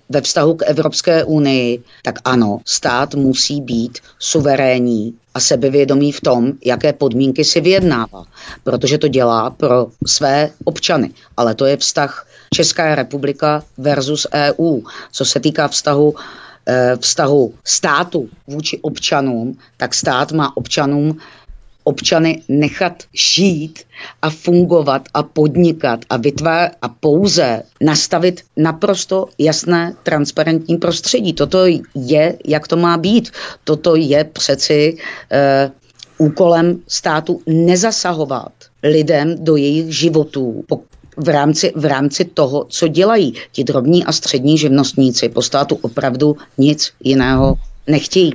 [0.09, 6.51] ve vztahu k Evropské unii, tak ano, stát musí být suverénní a sebevědomý v tom,
[6.66, 8.24] jaké podmínky si vyjednává,
[8.64, 11.12] protože to dělá pro své občany.
[11.38, 14.82] Ale to je vztah Česká republika versus EU.
[15.12, 16.16] Co se týká vztahu
[16.66, 21.18] eh, vztahu státu vůči občanům, tak stát má občanům
[21.84, 23.79] občany nechat žít
[24.21, 31.34] a fungovat a podnikat a vytvářet a pouze nastavit naprosto jasné, transparentní prostředí.
[31.34, 31.65] Toto
[31.95, 33.32] je, jak to má být.
[33.63, 34.97] Toto je přeci
[35.32, 35.71] e,
[36.17, 38.51] úkolem státu nezasahovat
[38.84, 40.63] lidem do jejich životů,
[41.17, 43.34] v rámci, v rámci toho, co dělají.
[43.51, 47.55] Ti drobní a střední živnostníci po státu opravdu nic jiného
[47.88, 48.34] nechtějí.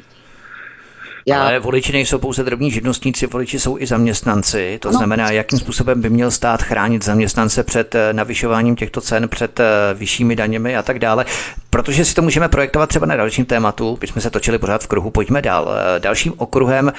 [1.28, 1.42] Já...
[1.42, 4.78] Ale voliči nejsou pouze drobní živnostníci, voliči jsou i zaměstnanci.
[4.82, 4.98] To no.
[4.98, 9.64] znamená, jakým způsobem by měl stát chránit zaměstnance před eh, navyšováním těchto cen, před eh,
[9.94, 11.24] vyššími daněmi a tak dále.
[11.76, 15.10] Protože si to můžeme projektovat třeba na dalším tématu, jsme se točili pořád v kruhu,
[15.10, 15.68] pojďme dál.
[15.96, 16.92] Eh, dalším okruhem,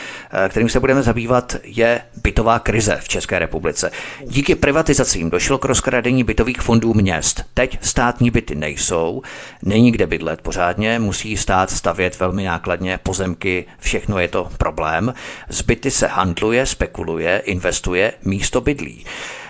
[0.49, 3.91] kterým se budeme zabývat, je bytová krize v České republice.
[4.25, 7.43] Díky privatizacím došlo k rozkradení bytových fondů měst.
[7.53, 9.21] Teď státní byty nejsou,
[9.63, 15.13] není kde bydlet pořádně, musí stát stavět velmi nákladně pozemky, všechno je to problém.
[15.49, 19.05] Zbyty se handluje, spekuluje, investuje, místo bydlí.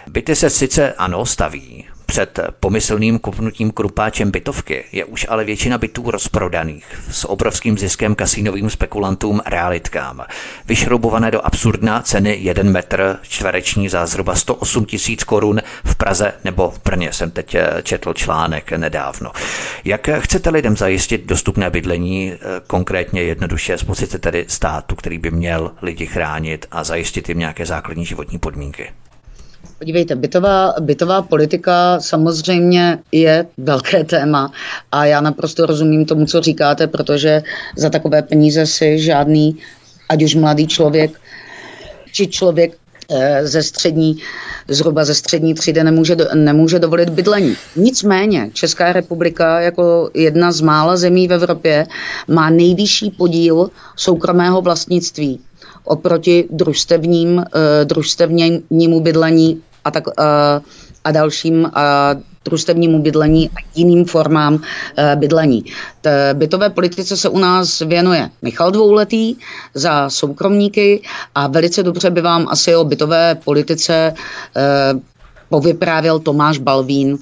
[0.07, 6.11] Byty se sice ano staví, před pomyslným kupnutím krupáčem bytovky je už ale většina bytů
[6.11, 10.25] rozprodaných s obrovským ziskem kasínovým spekulantům realitkám.
[10.65, 16.69] Vyšroubované do absurdná ceny 1 metr čtvereční za zhruba 108 tisíc korun v Praze nebo
[16.69, 19.31] v Brně jsem teď eh, četl článek nedávno.
[19.85, 22.37] Jak chcete lidem zajistit dostupné bydlení, eh,
[22.67, 27.65] konkrétně jednoduše z pozice tedy státu, který by měl lidi chránit a zajistit jim nějaké
[27.65, 28.89] základní životní podmínky?
[29.79, 34.51] Podívejte, bytová, bytová politika samozřejmě je velké téma
[34.91, 37.43] a já naprosto rozumím tomu, co říkáte, protože
[37.75, 39.57] za takové peníze si žádný,
[40.09, 41.19] ať už mladý člověk,
[42.11, 42.77] či člověk
[43.11, 44.17] eh, ze střední,
[44.67, 47.55] zhruba ze střední třídy nemůže, nemůže dovolit bydlení.
[47.75, 51.87] Nicméně Česká republika jako jedna z mála zemí v Evropě
[52.27, 55.39] má nejvyšší podíl soukromého vlastnictví
[55.87, 57.43] oproti družstevním, uh,
[57.83, 60.13] družstevnímu bydlení a, tak, uh,
[61.03, 61.71] a dalším uh,
[62.45, 64.59] družstevnímu bydlení a jiným formám uh,
[65.15, 65.65] bydlení.
[66.01, 69.35] T bytové politice se u nás věnuje Michal Dvouletý
[69.73, 71.01] za soukromníky
[71.35, 74.13] a velice dobře by vám asi o bytové politice
[75.49, 77.17] povyprávěl Tomáš Balvín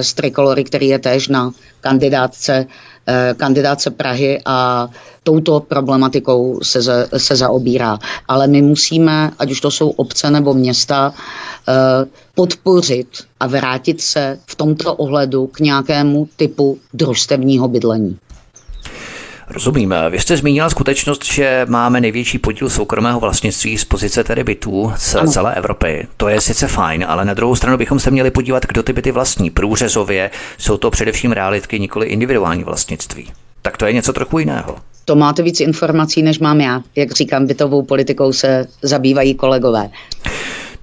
[0.00, 1.50] z Trikolory, který je též na
[1.80, 2.91] kandidátce Eh,
[3.36, 4.88] kandidáce Prahy a
[5.22, 6.80] touto problematikou se,
[7.16, 7.98] se zaobírá.
[8.28, 11.14] Ale my musíme, ať už to jsou obce nebo města,
[11.68, 11.72] eh,
[12.34, 13.08] podpořit
[13.40, 18.18] a vrátit se v tomto ohledu k nějakému typu družstevního bydlení.
[19.52, 19.94] Rozumím.
[20.10, 25.14] Vy jste zmínila skutečnost, že máme největší podíl soukromého vlastnictví z pozice tedy bytů z
[25.14, 25.30] ano.
[25.30, 26.06] celé Evropy.
[26.16, 29.10] To je sice fajn, ale na druhou stranu bychom se měli podívat, kdo ty byty
[29.10, 29.50] vlastní.
[29.50, 33.30] Průřezově jsou to především realitky, nikoli individuální vlastnictví.
[33.62, 34.76] Tak to je něco trochu jiného.
[35.04, 36.82] To máte víc informací, než mám já.
[36.96, 39.90] Jak říkám, bytovou politikou se zabývají kolegové.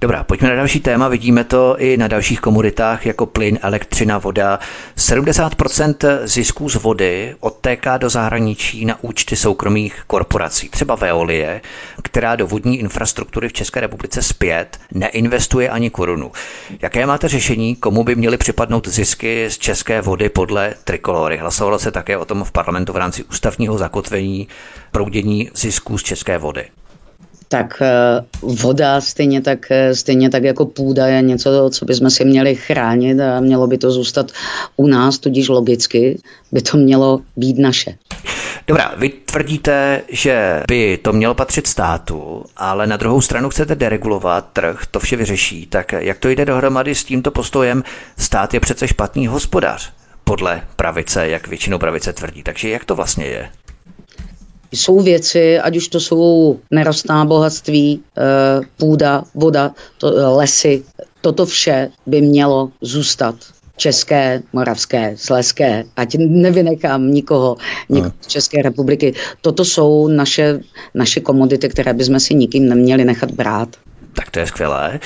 [0.02, 1.08] Dobrá, pojďme na další téma.
[1.08, 4.58] Vidíme to i na dalších komoditách jako plyn, elektřina, voda.
[4.96, 11.60] 70% zisků z vody odtéká do zahraničí na účty soukromých korporací, třeba Veolie,
[12.02, 16.32] která do vodní infrastruktury v České republice zpět neinvestuje ani korunu.
[16.82, 21.36] Jaké máte řešení, komu by měly připadnout zisky z české vody podle trikolory?
[21.36, 24.48] Hlasovalo se také o tom v parlamentu v rámci ústavního zakotvení
[24.92, 26.64] proudění zisků z české vody
[27.52, 32.24] tak eh, voda stejně tak, eh, stejně tak jako půda je něco, co bychom si
[32.24, 34.32] měli chránit a mělo by to zůstat
[34.76, 36.18] u nás, tudíž logicky
[36.52, 37.94] by to mělo být naše.
[38.66, 44.48] Dobrá, vy tvrdíte, že by to mělo patřit státu, ale na druhou stranu chcete deregulovat
[44.52, 45.66] trh, to vše vyřeší.
[45.66, 47.82] Tak jak to jde dohromady s tímto postojem?
[48.18, 49.92] Stát je přece špatný hospodář,
[50.24, 52.42] podle pravice, jak většinou pravice tvrdí.
[52.42, 53.50] Takže jak to vlastně je?
[54.72, 60.82] Jsou věci, ať už to jsou nerostná bohatství, eh, půda, voda, to, lesy,
[61.20, 63.34] toto vše by mělo zůstat
[63.76, 67.56] české, moravské, sleské, ať nevynechám nikoho,
[67.88, 69.14] nikoho z České republiky.
[69.40, 70.60] Toto jsou naše,
[70.94, 73.76] naše komodity, které bychom si nikým neměli nechat brát.
[74.12, 75.00] Tak to je skvělé.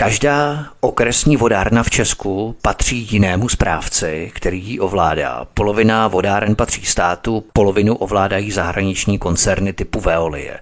[0.00, 5.46] Každá okresní vodárna v Česku patří jinému správci, který ji ovládá.
[5.54, 10.60] Polovina vodáren patří státu, polovinu ovládají zahraniční koncerny typu Veolie.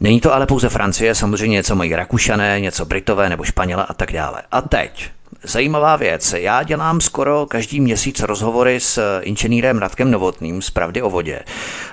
[0.00, 4.12] Není to ale pouze Francie, samozřejmě něco mají Rakušané, něco Britové nebo Španělé a tak
[4.12, 4.42] dále.
[4.52, 5.10] A teď
[5.42, 6.32] Zajímavá věc.
[6.32, 11.40] Já dělám skoro každý měsíc rozhovory s inženýrem Radkem Novotným z Pravdy o vodě.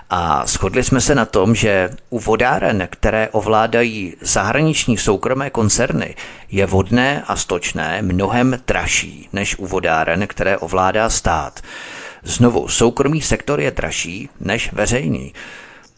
[0.09, 6.15] A shodli jsme se na tom, že u vodáren, které ovládají zahraniční soukromé koncerny,
[6.51, 11.61] je vodné a stočné mnohem dražší než u vodáren, které ovládá stát.
[12.23, 15.33] Znovu, soukromý sektor je dražší než veřejný.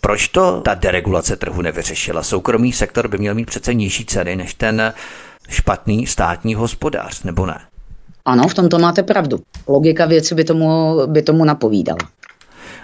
[0.02, 2.24] Proč to ta deregulace trhu nevyřešila?
[2.24, 4.94] Soukromý sektor by měl mít přece nižší ceny než ten
[5.50, 7.60] špatný státní hospodář, nebo ne?
[8.26, 9.40] Ano, v tomto máte pravdu.
[9.68, 12.00] Logika věci by tomu, by tomu napovídala.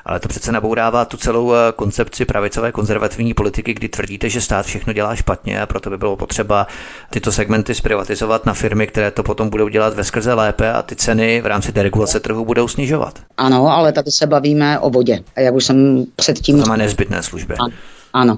[0.05, 4.65] Ale to přece nabourává tu celou eh, koncepci pravicové konzervativní politiky, kdy tvrdíte, že stát
[4.65, 6.67] všechno dělá špatně a proto by bylo potřeba
[7.09, 10.95] tyto segmenty zprivatizovat na firmy, které to potom budou dělat ve skrze lépe a ty
[10.95, 13.19] ceny v rámci deregulace trhu budou snižovat.
[13.37, 15.23] Ano, ale tady se bavíme o vodě.
[15.35, 16.61] A jak už jsem předtím...
[16.61, 17.55] To má nezbytné služby.
[17.59, 17.73] Ano.
[18.15, 18.37] Ano.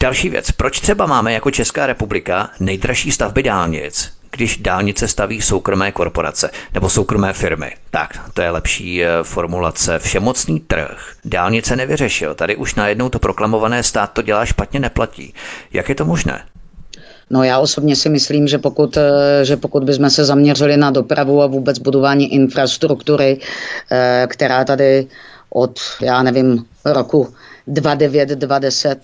[0.00, 0.50] Další věc.
[0.50, 6.90] Proč třeba máme jako Česká republika nejdražší stavby dálnic, když dálnice staví soukromé korporace nebo
[6.90, 7.72] soukromé firmy.
[7.90, 9.98] Tak, to je lepší eh, formulace.
[9.98, 12.34] Všemocný trh dálnice nevyřešil.
[12.34, 15.34] Tady už najednou to proklamované stát to dělá špatně neplatí.
[15.72, 16.44] Jak je to možné?
[17.30, 21.42] No já osobně si myslím, že pokud, eh, že pokud bychom se zaměřili na dopravu
[21.42, 23.40] a vůbec budování infrastruktury,
[23.90, 25.06] eh, která tady
[25.50, 27.34] od, já nevím, roku
[27.68, 28.96] 2,9, 2,10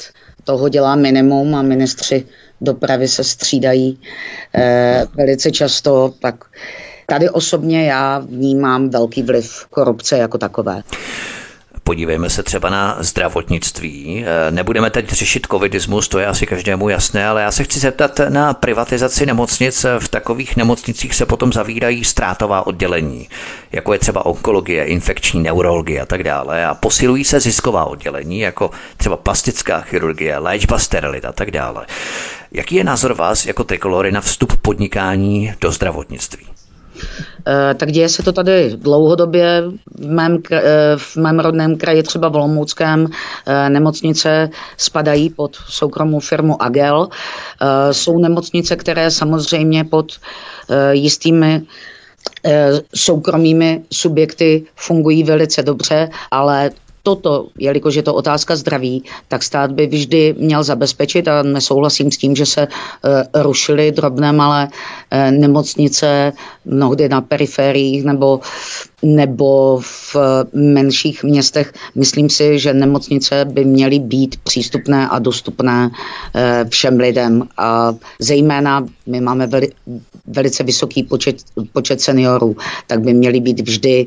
[0.45, 2.25] toho dělá minimum a ministři
[2.61, 4.01] dopravy se střídají
[4.55, 6.45] eh, velice často, tak
[7.07, 10.83] tady osobně já vnímám velký vliv korupce jako takové.
[11.87, 14.25] Podívejme se třeba na zdravotnictví.
[14.27, 18.21] Eh, nebudeme teď řešit covidismus, to je asi každému jasné, ale já se chci zeptat
[18.29, 19.87] na privatizaci nemocnic.
[19.99, 23.29] V takových nemocnicích se potom zavírají ztrátová oddělení,
[23.73, 26.67] jako je třeba onkologie, infekční neurologie a tak dále.
[26.67, 31.87] A posilují se zisková oddělení, jako třeba plastická chirurgie, léčba sterilit a tak dále.
[32.53, 36.56] Jaký je názor vás jako trikolory na vstup podnikání do zdravotnictví?
[37.49, 39.63] Eh, tak děje se to tady dlouhodobě.
[39.95, 40.63] V mém, eh,
[40.97, 43.07] v mém rodném kraji, třeba v Olomouckém,
[43.47, 47.09] eh, nemocnice spadají pod soukromou firmu Agel.
[47.93, 50.13] Jsou nemocnice, které samozřejmě pod
[50.93, 51.63] jistými
[52.95, 56.71] soukromými subjekty fungují velice dobře, ale
[57.07, 62.19] toto, jelikož je to otázka zdraví, tak stát by vždy měl zabezpečit a nesouhlasím s
[62.19, 66.33] tím, že se uh, rušily drobné malé uh, nemocnice
[66.65, 68.41] mnohdy na perifériích nebo,
[69.03, 70.23] nebo v uh,
[70.61, 71.73] menších městech.
[71.95, 75.91] Myslím si, že nemocnice by měly být přístupné a dostupné
[76.69, 79.71] všem lidem a zejména my máme veli,
[80.27, 81.37] velice vysoký počet,
[81.73, 84.07] počet seniorů, tak by měly být vždy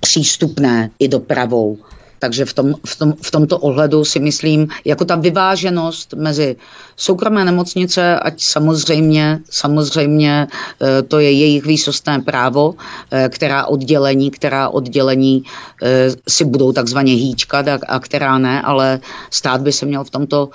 [0.00, 1.78] přístupné i dopravou
[2.18, 6.56] Takže v, tom, v, tom, v tomto ohledu si myslím, jako ta vyváženost mezi
[6.96, 10.46] soukromé nemocnice, ať samozřejmě, samozřejmě
[10.82, 12.74] eh, to je jejich výsostné právo,
[13.10, 15.42] eh, která oddělení, která oddělení
[15.82, 19.00] eh, si budou takzvaně hýčkat a která ne, ale
[19.30, 20.48] stát by se měl v tomto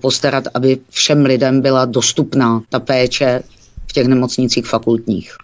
[0.00, 3.42] postarat, aby všem lidem byla dostupná ta péče
[3.86, 5.36] v těch nemocnicích fakultních.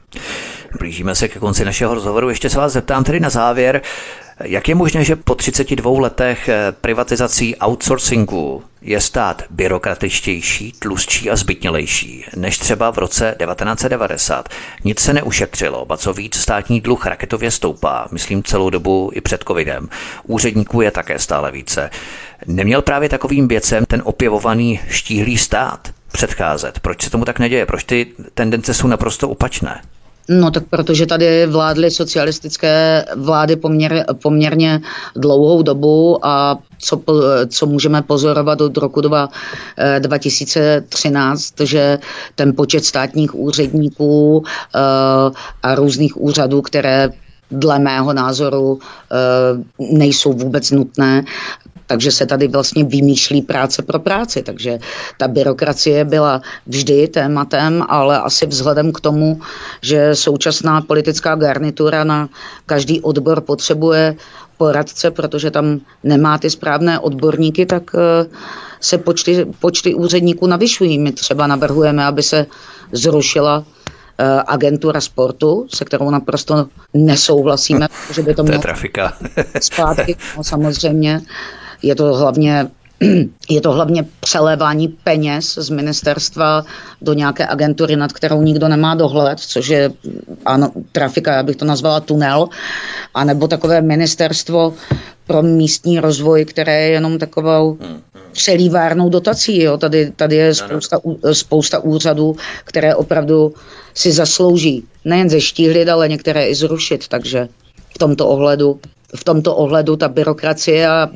[0.79, 2.29] Blížíme se ke konci našeho rozhovoru.
[2.29, 3.83] Ještě se vás zeptám tedy na závěr.
[4.45, 11.37] Jak je možné, že po 32 letech eh, privatizací outsourcingu je stát byrokratičtější, tlustší a
[11.37, 14.49] zbytnělejší než třeba v roce 1990?
[14.85, 19.45] Nic se neušetřilo, ba co víc státní dluh raketově stoupá, myslím celou dobu i před
[19.49, 19.89] covidem.
[20.23, 21.91] Úředníků je také stále více.
[22.47, 26.81] Neměl právě takovým věcem ten opěvovaný štíhlý stát předcházet?
[26.81, 27.67] Proč se tomu tak neděje?
[27.67, 29.83] Proč ty tendence jsou naprosto opačné?
[30.29, 34.81] No tak protože tady vládly socialistické vlády poměr, poměrně
[35.17, 37.01] dlouhou dobu a co,
[37.49, 39.29] co můžeme pozorovat od roku 2,
[39.99, 41.99] 2013, eh, že
[42.35, 44.79] ten počet státních úředníků eh,
[45.63, 47.11] a různých úřadů, které
[47.51, 51.25] dle mého názoru eh, nejsou vůbec nutné,
[51.87, 54.43] takže se tady vlastně vymýšlí práce pro práci.
[54.43, 54.79] Takže
[55.19, 59.41] ta byrokracie byla vždy tématem, ale asi vzhledem k tomu,
[59.83, 62.29] že současná politická garnitura na
[62.67, 64.17] každý odbor potřebuje
[64.57, 68.27] poradce, protože tam nemá ty správné odborníky, tak eh,
[68.81, 70.99] se počty, počty úředníků navyšují.
[70.99, 72.47] My třeba navrhujeme, aby se
[72.93, 73.65] zrušila
[74.19, 79.13] eh, agentura sportu, se kterou naprosto nesouhlasíme, že by to mělo trafika.
[79.61, 81.21] zpátky, no, samozřejmě.
[81.83, 82.67] Je to hlavně
[83.51, 86.65] je to hlavně přelévání peněz z ministerstva
[87.03, 89.93] do nějaké agentury, nad kterou nikdo nemá dohled, což je
[90.45, 92.49] ano, trafika, já bych to nazvala tunel,
[93.15, 94.75] anebo takové ministerstvo
[95.27, 97.79] pro místní rozvoj, které je jenom takovou
[98.33, 99.63] přelívárnou dotací.
[99.63, 99.79] Jo.
[99.79, 101.01] Tady, tady je spousta,
[101.33, 103.55] spousta úřadů, které opravdu
[103.95, 107.49] si zaslouží nejen zeštíhlit, ale některé i zrušit, takže
[107.95, 108.81] v tomto ohledu
[109.17, 111.09] v tomto ohledu ta byrokracie a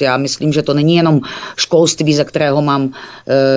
[0.00, 1.20] já myslím, že to není jenom
[1.56, 2.92] školství, ze kterého mám e,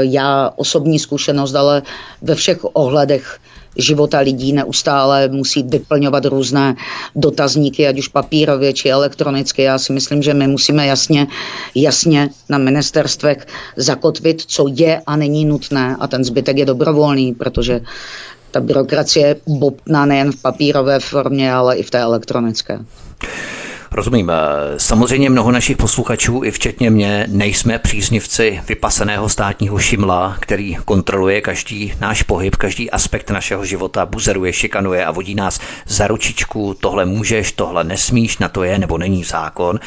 [0.02, 1.82] já osobní zkušenost, ale
[2.22, 3.39] ve všech ohledech
[3.78, 6.76] života lidí neustále musí vyplňovat různé
[7.16, 9.62] dotazníky, ať už papírově či elektronicky.
[9.62, 11.28] Já si myslím, že my musíme jasně,
[11.76, 17.82] jasně na ministerstvech zakotvit, co je a není nutné a ten zbytek je dobrovolný, protože
[18.52, 22.80] ta byrokracie bobtná nejen v papírové formě, ale i v té elektronické.
[23.94, 24.30] Rozumím.
[24.30, 24.34] Eh,
[24.78, 31.94] samozřejmě mnoho našich posluchačů, i včetně mě, nejsme příznivci vypaseného státního šimla, který kontroluje každý
[32.00, 37.52] náš pohyb, každý aspekt našeho života, buzeruje, šikanuje a vodí nás za ručičku, tohle můžeš,
[37.52, 39.80] tohle nesmíš, na to je nebo není zákon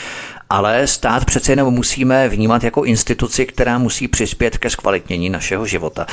[0.51, 6.07] ale stát přece jenom musíme vnímat jako instituci, která musí přispět ke zkvalitnění našeho života.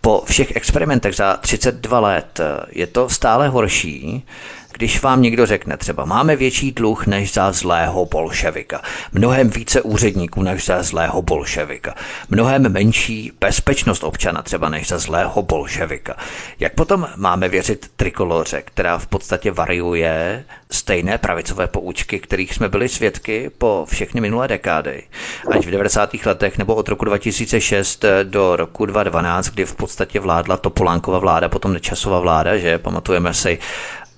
[0.00, 4.26] Po všech experimentech za 32 let eh, je to stále horší,
[4.72, 10.42] když vám někdo řekne třeba, máme větší dluh než za zlého bolševika, mnohem více úředníků
[10.42, 11.94] než za zlého bolševika,
[12.30, 16.16] mnohem menší bezpečnost občana třeba než za zlého bolševika.
[16.60, 22.88] Jak potom máme věřit trikoloře, která v podstatě variuje stejné pravicové poučky, kterých jsme byli
[22.88, 25.02] svědky po všechny minulé dekády,
[25.50, 26.10] ať v 90.
[26.26, 31.72] letech nebo od roku 2006 do roku 2012, kdy v podstatě vládla Topolánkova vláda, potom
[31.72, 33.58] Nečasova vláda, že pamatujeme si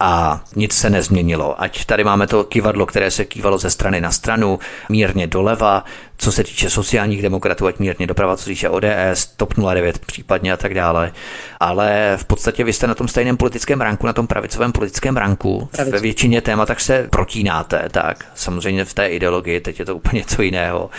[0.01, 1.63] a nic se nezměnilo.
[1.63, 5.85] Ať tady máme to kivadlo, které se kývalo ze strany na stranu, mírně doleva,
[6.17, 10.53] co se týče sociálních demokratů, ať mírně doprava, co se týče ODS, TOP 09 případně
[10.53, 11.13] a tak dále.
[11.61, 15.69] Ale v podstatě vy jste na tom stejném politickém ranku, na tom pravicovém politickém ranku.
[15.73, 15.93] Pravic.
[15.93, 20.43] Ve většině tématech se protínáte, tak samozřejmě v té ideologii, teď je to úplně něco
[20.43, 20.91] jiného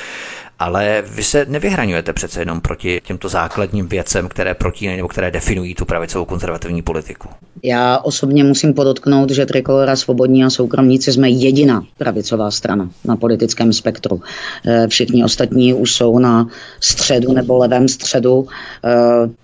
[0.62, 5.76] ale vy se nevyhraňujete přece jenom proti těmto základním věcem, které protínají nebo které definují
[5.76, 7.28] tu pravicovou konzervativní politiku.
[7.64, 13.74] Já osobně musím podotknout, že Trikolora Svobodní a soukromníci jsme jediná pravicová strana na politickém
[13.74, 14.22] spektru.
[14.66, 16.48] Eh, všichni ostatní už jsou na
[16.80, 18.48] středu nebo levém středu,
[18.86, 18.90] eh,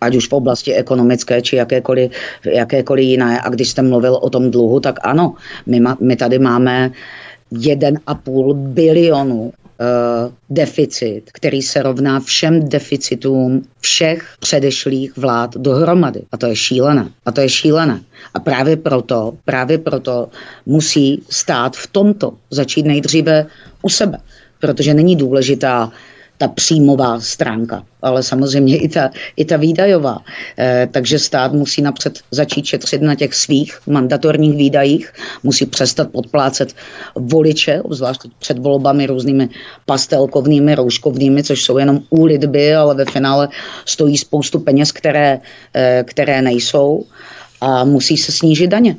[0.01, 2.11] ať už v oblasti ekonomické či jakékoliv,
[2.45, 3.41] jakékoliv jiné.
[3.41, 5.33] A když jste mluvil o tom dluhu, tak ano,
[5.65, 6.91] my, my tady máme
[7.51, 9.53] 1,5 bilionu
[10.49, 16.21] deficit, který se rovná všem deficitům všech předešlých vlád dohromady.
[16.31, 17.09] A to je šílené.
[17.25, 18.01] A to je šílené.
[18.33, 20.29] A právě proto, právě proto
[20.65, 23.45] musí stát v tomto začít nejdříve
[23.81, 24.17] u sebe.
[24.59, 25.91] Protože není důležitá
[26.37, 30.17] ta příjmová stránka, ale samozřejmě i ta, i ta výdajová.
[30.59, 35.13] E, takže stát musí napřed začít šetřit na těch svých mandatorních výdajích,
[35.43, 36.73] musí přestat podplácet
[37.15, 39.49] voliče, obzvlášť před volbami různými
[39.85, 43.49] pastelkovnými, rouškovnými, což jsou jenom úlitby, ale ve finále
[43.85, 45.39] stojí spoustu peněz, které,
[45.73, 47.05] e, které nejsou
[47.61, 48.95] a musí se snížit daně.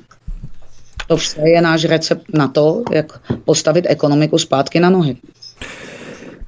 [1.09, 5.17] To vše je náš recept na to, jak postavit ekonomiku zpátky na nohy.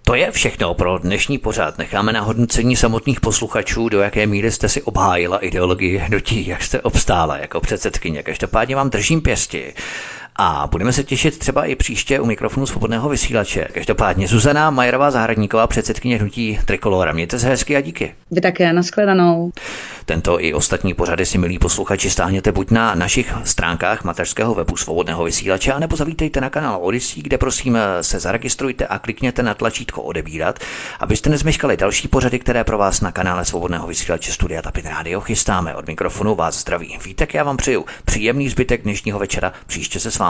[0.05, 1.79] To je všechno pro dnešní pořád.
[1.79, 6.81] Necháme na hodnocení samotných posluchačů, do jaké míry jste si obhájila ideologii hnutí, jak jste
[6.81, 8.23] obstála jako předsedkyně.
[8.23, 9.75] Každopádně vám držím pěsti.
[10.37, 13.69] A budeme se těšit třeba i příště u mikrofonu svobodného vysílače.
[13.75, 17.13] Každopádně Zuzana Majerová Zahradníková, předsedkyně hnutí Trikolora.
[17.13, 18.15] Mějte se hezky a díky.
[18.31, 19.53] Vy také, nashledanou.
[20.05, 25.25] Tento i ostatní pořady si, milí posluchači, stáhněte buď na našich stránkách mateřského webu Svobodného
[25.25, 30.59] vysílače, nebo zavítejte na kanál Odyssey, kde prosím se zaregistrujte a klikněte na tlačítko odebírat,
[31.01, 35.75] abyste nezmeškali další pořady, které pro vás na kanále Svobodného vysílače Studia Tapin Radio chystáme.
[35.75, 36.99] Od mikrofonu vás zdraví.
[37.05, 39.53] Vítek, já vám přeju příjemný zbytek dnešního večera.
[39.67, 40.30] Příště se s vámi